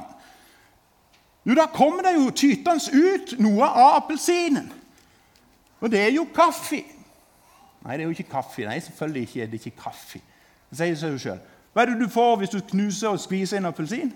Jo, 1.46 1.56
da 1.58 1.66
kommer 1.74 2.06
det 2.06 2.14
jo 2.14 2.30
tytende 2.30 2.94
ut 2.94 3.34
noe 3.42 3.66
av 3.66 4.04
appelsinen. 4.04 4.70
Og 5.80 5.92
det 5.92 6.02
er 6.04 6.12
jo 6.14 6.28
kaffe. 6.36 6.84
Nei, 7.86 7.96
det 7.96 8.04
er 8.04 8.10
jo 8.10 8.14
ikke 8.18 8.32
kaffe. 8.32 8.66
Nei, 8.68 8.80
selvfølgelig 8.84 9.22
ikke, 9.28 9.42
er 9.42 9.48
det 9.48 9.62
ikke 9.62 9.82
kaffe. 9.82 10.22
Det 10.70 10.78
sier 10.78 11.00
seg 11.00 11.16
jo 11.16 11.22
sjøl. 11.24 11.40
Hva 11.74 11.82
er 11.82 11.92
det 11.92 12.00
du 12.02 12.10
får 12.10 12.36
hvis 12.42 12.50
du 12.50 12.60
knuser 12.72 13.10
og 13.10 13.20
skviser 13.20 13.58
en 13.58 13.70
appelsin? 13.70 14.14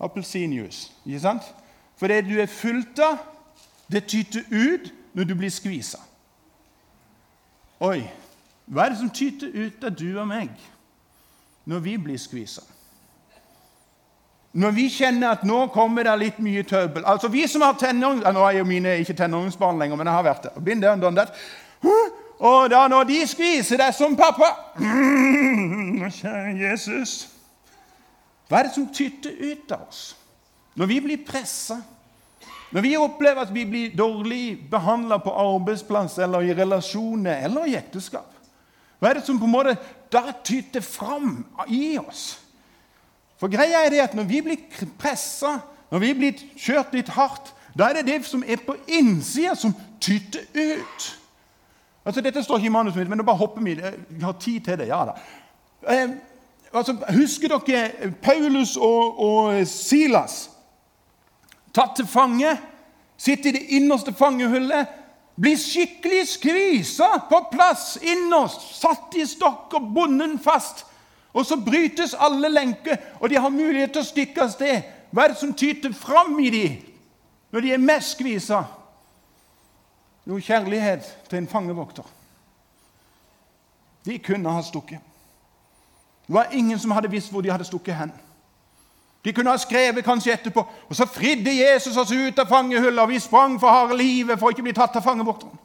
Appelsinjuice. 0.00 0.92
Ikke 1.06 1.20
sant? 1.20 1.48
For 1.96 2.10
det 2.10 2.24
du 2.26 2.36
er 2.40 2.50
fylt 2.50 2.98
av, 2.98 3.18
det 3.92 4.06
tyter 4.10 4.42
ut 4.50 4.92
når 5.14 5.24
du 5.24 5.34
blir 5.34 5.50
skvisa. 5.50 5.98
Oi, 7.84 8.04
hva 8.66 8.86
er 8.86 8.94
det 8.94 9.00
som 9.02 9.10
tyter 9.10 9.50
ut 9.54 9.84
av 9.84 9.92
du 9.98 10.08
og 10.14 10.28
meg 10.28 10.52
når 11.68 11.82
vi 11.84 11.96
blir 12.00 12.18
skvisa? 12.20 12.62
Når 14.54 14.70
vi 14.70 14.84
kjenner 14.92 15.34
at 15.34 15.42
nå 15.46 15.64
kommer 15.74 16.06
det 16.06 16.14
litt 16.20 16.36
mye 16.38 16.62
tøbbel 16.62 17.02
Altså 17.10 17.26
Vi 17.26 17.42
som 17.50 17.64
har 17.66 17.74
tenåring, 17.74 18.20
Nå 18.22 18.44
er 18.46 18.60
jo 18.60 18.66
mine 18.68 18.92
ikke 19.02 19.16
tenåringsbarn 19.18 19.80
lenger, 19.82 19.98
men 19.98 20.06
jeg 20.06 20.14
har 20.14 20.26
vært 20.28 20.46
det. 20.46 20.52
Been 20.64 20.80
there 20.80 20.92
and 20.92 21.02
done 21.02 21.16
that. 21.18 21.34
Og 22.38 22.70
da 22.70 22.86
når 22.90 23.06
de 23.08 23.20
skviser 23.28 23.78
deg 23.78 23.94
som 23.94 24.16
pappa 24.18 24.50
mm, 24.80 26.04
Kjære 26.18 26.54
Jesus 26.58 27.14
Hva 28.48 28.60
er 28.60 28.68
det 28.68 28.74
som 28.74 28.88
tytter 28.92 29.34
ut 29.38 29.74
av 29.74 29.86
oss? 29.88 30.02
Når 30.74 30.90
vi 30.90 30.96
blir 31.04 31.20
pressa, 31.22 31.76
når 32.74 32.82
vi 32.82 32.96
opplever 32.98 33.44
at 33.44 33.52
vi 33.54 33.62
blir 33.70 33.92
dårlig 33.94 34.56
behandla 34.70 35.20
på 35.22 35.30
arbeidsplass 35.30 36.18
eller 36.18 36.42
i 36.42 36.56
relasjoner 36.58 37.44
eller 37.46 37.70
i 37.70 37.76
ekteskap 37.78 38.32
Hva 38.98 39.12
er 39.12 39.20
det 39.20 39.26
som 39.28 39.38
på 39.38 39.46
en 39.46 39.54
måte 39.54 39.76
da 40.10 40.32
tyter 40.42 40.82
fram 40.82 41.44
i 41.68 41.96
oss? 41.98 42.40
For 43.38 43.50
greia 43.50 43.84
er 43.84 43.92
det 43.92 44.02
at 44.02 44.14
når 44.16 44.26
vi 44.30 44.40
blir 44.46 44.88
pressa, 44.98 45.58
når 45.90 46.02
vi 46.02 46.12
blir 46.18 46.44
kjørt 46.56 46.94
litt 46.94 47.10
hardt, 47.14 47.50
da 47.74 47.90
er 47.90 47.98
det 47.98 48.06
det 48.06 48.20
som 48.26 48.44
er 48.46 48.62
på 48.62 48.76
innsida, 48.86 49.56
som 49.58 49.74
tyter 50.00 50.46
ut. 50.54 51.08
Altså, 52.04 52.20
Dette 52.20 52.42
står 52.42 52.56
ikke 52.56 52.66
i 52.66 52.72
manuset 52.72 52.98
mitt, 52.98 53.08
men 53.08 53.18
nå 53.18 53.24
bare 53.24 53.40
hopper 53.40 53.62
vi. 53.64 53.76
Jeg 53.80 54.22
har 54.22 54.32
tid 54.40 54.60
til 54.60 54.78
det. 54.78 54.88
ja 54.88 55.04
da. 55.08 55.14
Eh, 55.88 56.10
altså, 56.72 56.96
Husker 57.10 57.48
dere 57.48 58.12
Paulus 58.22 58.76
og, 58.76 59.20
og 59.20 59.66
Silas? 59.66 60.50
Tatt 61.74 61.96
til 61.96 62.06
fange, 62.06 62.58
sitter 63.18 63.50
i 63.50 63.52
det 63.52 63.62
innerste 63.78 64.12
fangehullet, 64.14 64.86
blir 65.40 65.56
skikkelig 65.58 66.28
skvisa 66.28 67.08
på 67.30 67.40
plass 67.50 67.96
innerst, 68.02 68.68
satt 68.78 69.16
i 69.18 69.26
stokk 69.26 69.74
og 69.74 69.88
bonden 69.94 70.38
fast. 70.38 70.84
Og 71.34 71.46
så 71.46 71.56
brytes 71.58 72.14
alle 72.14 72.48
lenker, 72.48 72.96
og 73.20 73.30
de 73.30 73.40
har 73.42 73.50
mulighet 73.50 73.90
til 73.92 74.04
å 74.04 74.06
stikke 74.06 74.44
av 74.44 74.52
sted. 74.52 74.84
Hva 75.10 75.24
er 75.24 75.32
det 75.32 75.40
som 75.40 75.54
tyter 75.54 75.90
fram 75.94 76.38
i 76.38 76.50
dem 76.50 76.76
når 77.50 77.60
de 77.64 77.72
er 77.74 77.82
mest 77.82 78.14
skvisa? 78.14 78.62
Jo, 80.26 80.38
kjærlighet 80.40 81.04
til 81.28 81.38
en 81.38 81.48
fangevokter. 81.48 82.02
De 84.04 84.18
kunne 84.18 84.52
ha 84.52 84.62
stukket. 84.62 84.98
Det 86.26 86.34
var 86.34 86.48
ingen 86.52 86.78
som 86.78 86.90
hadde 86.90 87.10
visst 87.10 87.30
hvor 87.30 87.40
de 87.40 87.50
hadde 87.50 87.64
stukket 87.64 87.96
hen. 87.96 88.12
De 89.24 89.32
kunne 89.32 89.50
ha 89.50 89.56
skrevet 89.56 90.04
kanskje 90.04 90.32
etterpå 90.32 90.66
og 90.88 90.96
så 90.96 91.06
fridde 91.06 91.52
Jesus 91.52 91.96
oss 91.96 92.12
ut 92.12 92.38
av 92.38 92.48
fangehullet, 92.48 93.00
og 93.00 93.08
vi 93.08 93.18
sprang 93.18 93.60
for 93.60 93.68
harde 93.72 93.96
livet 93.96 94.38
for 94.38 94.48
å 94.48 94.52
ikke 94.52 94.64
bli 94.66 94.76
tatt 94.76 94.96
av 94.96 95.04
fangevokteren. 95.04 95.60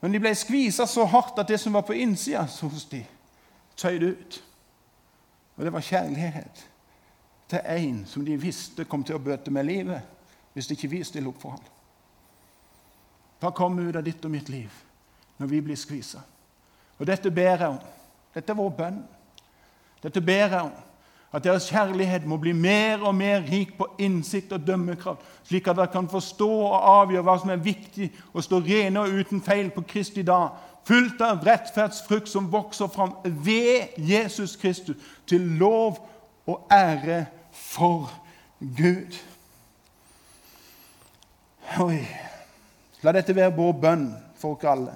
Men 0.00 0.14
de 0.14 0.20
ble 0.22 0.34
skvisa 0.34 0.86
så 0.86 1.06
hardt 1.10 1.38
at 1.38 1.48
det 1.48 1.58
som 1.60 1.74
var 1.74 1.82
på 1.86 1.94
innsida 1.98 2.44
hos 2.46 2.84
de, 2.90 3.04
tøyde 3.76 4.12
ut. 4.14 4.42
Og 5.56 5.64
det 5.64 5.72
var 5.72 5.82
kjærlighet 5.82 6.66
til 7.50 7.60
en 7.64 8.06
som 8.06 8.24
de 8.24 8.36
visste 8.38 8.84
kom 8.84 9.02
til 9.04 9.18
å 9.18 9.22
bøte 9.22 9.50
med 9.50 9.66
livet 9.66 10.14
hvis 10.54 10.70
ikke 10.74 10.90
vi 10.90 11.02
stiller 11.06 11.30
opp 11.30 11.42
for 11.42 11.56
ham. 11.56 11.66
Hva 13.38 13.52
kommer 13.54 13.86
ut 13.88 13.96
av 13.96 14.04
ditt 14.06 14.24
og 14.24 14.32
mitt 14.32 14.48
liv 14.50 14.72
når 15.38 15.46
vi 15.46 15.60
blir 15.62 15.78
skvisa? 15.78 16.20
Og 16.98 17.06
dette 17.06 17.30
ber 17.30 17.54
jeg 17.54 17.68
om. 17.68 17.78
Dette 18.34 18.52
er 18.52 18.58
vår 18.58 18.74
bønn. 18.74 19.00
Dette 20.02 20.22
ber 20.22 20.46
jeg 20.46 20.60
om. 20.60 20.76
At 21.32 21.44
deres 21.44 21.68
kjærlighet 21.68 22.24
må 22.26 22.38
bli 22.40 22.54
mer 22.56 23.02
og 23.04 23.14
mer 23.14 23.42
rik 23.44 23.74
på 23.78 23.86
innsikt 24.00 24.52
og 24.56 24.62
dømmekraft, 24.64 25.20
slik 25.44 25.66
at 25.68 25.76
dere 25.76 25.92
kan 25.92 26.08
forstå 26.08 26.48
og 26.48 26.86
avgjøre 26.88 27.24
hva 27.26 27.34
som 27.42 27.52
er 27.52 27.60
viktig, 27.60 28.08
og 28.32 28.44
stå 28.46 28.62
rene 28.64 29.02
og 29.02 29.18
uten 29.20 29.42
feil 29.44 29.68
på 29.74 29.84
Kristi 29.90 30.24
dag, 30.24 30.56
fullt 30.88 31.20
av 31.20 31.44
rettferdsfrukt 31.44 32.32
som 32.32 32.48
vokser 32.52 32.88
fram 32.88 33.12
ved 33.44 33.98
Jesus 34.00 34.56
Kristus, 34.56 34.96
til 35.28 35.44
lov 35.60 36.00
og 36.48 36.64
ære 36.72 37.26
for 37.52 38.08
Gud. 38.58 39.20
Oi. 41.84 42.27
La 43.02 43.12
dette 43.14 43.34
være 43.36 43.54
vår 43.54 43.74
bønn 43.82 44.08
for 44.38 44.56
oss 44.56 44.70
alle. 44.70 44.94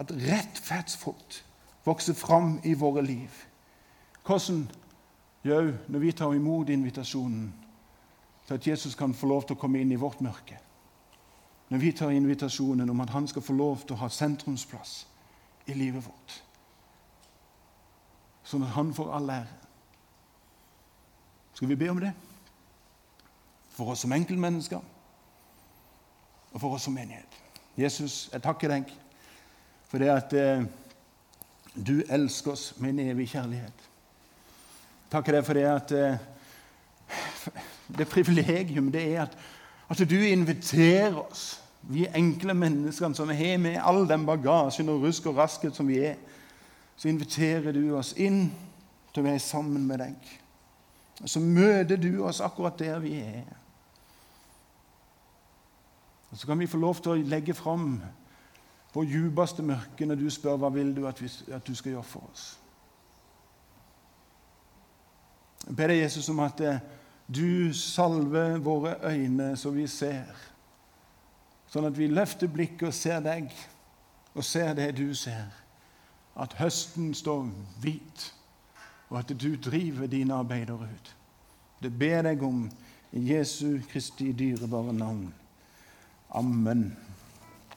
At 0.00 0.12
rettferdsfrukt 0.12 1.42
vokser 1.84 2.14
fram 2.16 2.56
i 2.64 2.72
våre 2.78 3.02
liv. 3.04 3.42
Hvordan? 4.24 4.68
gjør 5.42 5.72
når 5.88 5.98
vi 5.98 6.12
tar 6.12 6.34
imot 6.34 6.68
invitasjonen 6.68 7.54
til 8.46 8.54
at 8.54 8.66
Jesus 8.66 8.94
kan 8.94 9.14
få 9.14 9.26
lov 9.26 9.46
til 9.46 9.56
å 9.56 9.60
komme 9.60 9.80
inn 9.82 9.92
i 9.92 9.98
vårt 9.98 10.20
mørke. 10.22 10.58
Når 11.70 11.78
vi 11.78 11.92
tar 11.96 12.14
invitasjonen 12.14 12.90
om 12.90 13.00
at 13.00 13.10
han 13.10 13.28
skal 13.28 13.42
få 13.42 13.54
lov 13.56 13.82
til 13.82 13.96
å 13.96 14.02
ha 14.04 14.08
sentrumsplass 14.08 15.06
i 15.66 15.74
livet 15.74 16.04
vårt. 16.04 16.38
Sånn 18.44 18.66
at 18.66 18.74
han 18.76 18.92
får 18.94 19.12
all 19.14 19.30
ære. 19.30 19.58
Skal 21.54 21.68
vi 21.70 21.78
be 21.78 21.90
om 21.90 22.00
det? 22.02 22.12
For 23.72 23.92
oss 23.92 24.02
som 24.04 24.12
enkeltmennesker 24.12 24.82
og 26.52 26.60
for 26.60 26.76
oss 26.76 26.86
som 26.88 26.94
menighet. 26.94 27.38
Jesus, 27.78 28.28
jeg 28.32 28.42
takker 28.44 28.68
deg 28.68 28.92
for 29.88 30.02
det 30.02 30.10
at 30.12 30.34
eh, 30.36 30.64
du 31.72 32.02
elsker 32.08 32.52
oss 32.52 32.66
med 32.80 32.92
en 32.92 33.10
evig 33.12 33.30
kjærlighet. 33.32 33.88
Takker 35.12 35.38
deg 35.38 35.46
for 35.46 35.56
det 35.56 35.64
at 35.68 35.94
eh, 35.96 36.28
det 37.98 38.08
privilegium 38.08 38.90
det 38.92 39.04
er 39.14 39.26
at, 39.26 39.36
at 39.88 40.04
du 40.08 40.16
inviterer 40.16 41.16
oss, 41.20 41.60
vi 41.82 42.06
enkle 42.14 42.54
menneskene 42.54 43.16
som 43.16 43.32
har 43.34 43.56
med 43.58 43.80
all 43.82 44.04
den 44.08 44.26
bagasjen 44.26 44.88
og 44.92 45.02
rusk 45.02 45.26
og 45.26 45.40
raskhet 45.40 45.76
som 45.76 45.88
vi 45.88 45.98
er, 46.12 46.20
så 46.96 47.08
inviterer 47.08 47.74
du 47.74 47.96
oss 47.98 48.12
inn 48.16 48.46
til 49.12 49.24
å 49.24 49.26
være 49.26 49.42
sammen 49.42 49.84
med 49.88 49.98
deg. 50.04 50.30
Og 51.22 51.28
så 51.28 51.40
møter 51.42 51.98
du 52.00 52.22
oss 52.24 52.40
akkurat 52.44 52.78
der 52.78 53.00
vi 53.02 53.16
er. 53.20 53.42
Og 56.32 56.38
Så 56.38 56.46
kan 56.46 56.58
vi 56.58 56.66
få 56.66 56.78
lov 56.80 56.94
til 56.94 57.12
å 57.12 57.28
legge 57.28 57.54
fram 57.54 58.00
vår 58.94 59.04
djupeste 59.04 59.62
mørke 59.64 60.06
når 60.08 60.20
du 60.20 60.30
spør 60.32 60.56
hva 60.60 60.70
vil 60.72 60.94
du 60.96 61.04
at, 61.08 61.20
vi, 61.20 61.28
at 61.52 61.66
du 61.66 61.74
skal 61.76 61.92
gjøre 61.92 62.08
for 62.08 62.28
oss. 62.32 62.46
Jeg 65.66 65.76
ber 65.76 65.92
deg, 65.92 66.00
Jesus, 66.02 66.28
om 66.32 66.40
at 66.42 66.60
eh, 66.60 66.80
du 67.28 67.72
salver 67.76 68.58
våre 68.58 68.96
øyne 69.12 69.52
så 69.56 69.70
vi 69.70 69.86
ser. 69.86 70.32
Sånn 71.70 71.86
at 71.88 71.96
vi 71.96 72.08
løfter 72.10 72.50
blikket 72.52 72.88
og 72.88 72.96
ser 72.96 73.20
deg, 73.24 73.52
og 74.34 74.44
ser 74.44 74.72
det 74.76 74.90
du 74.96 75.12
ser. 75.16 75.52
At 76.36 76.56
høsten 76.58 77.12
står 77.14 77.46
hvit, 77.84 78.26
og 79.12 79.20
at 79.20 79.32
du 79.36 79.52
driver 79.56 80.08
dine 80.08 80.34
arbeidere 80.34 80.88
ut. 80.88 81.12
Det 81.82 81.92
ber 81.92 82.24
deg 82.24 82.42
om 82.42 82.64
i 83.12 83.22
Jesu 83.32 83.82
Kristi 83.88 84.32
dyrebare 84.32 84.92
navn. 84.96 85.28
Amen. 86.34 86.96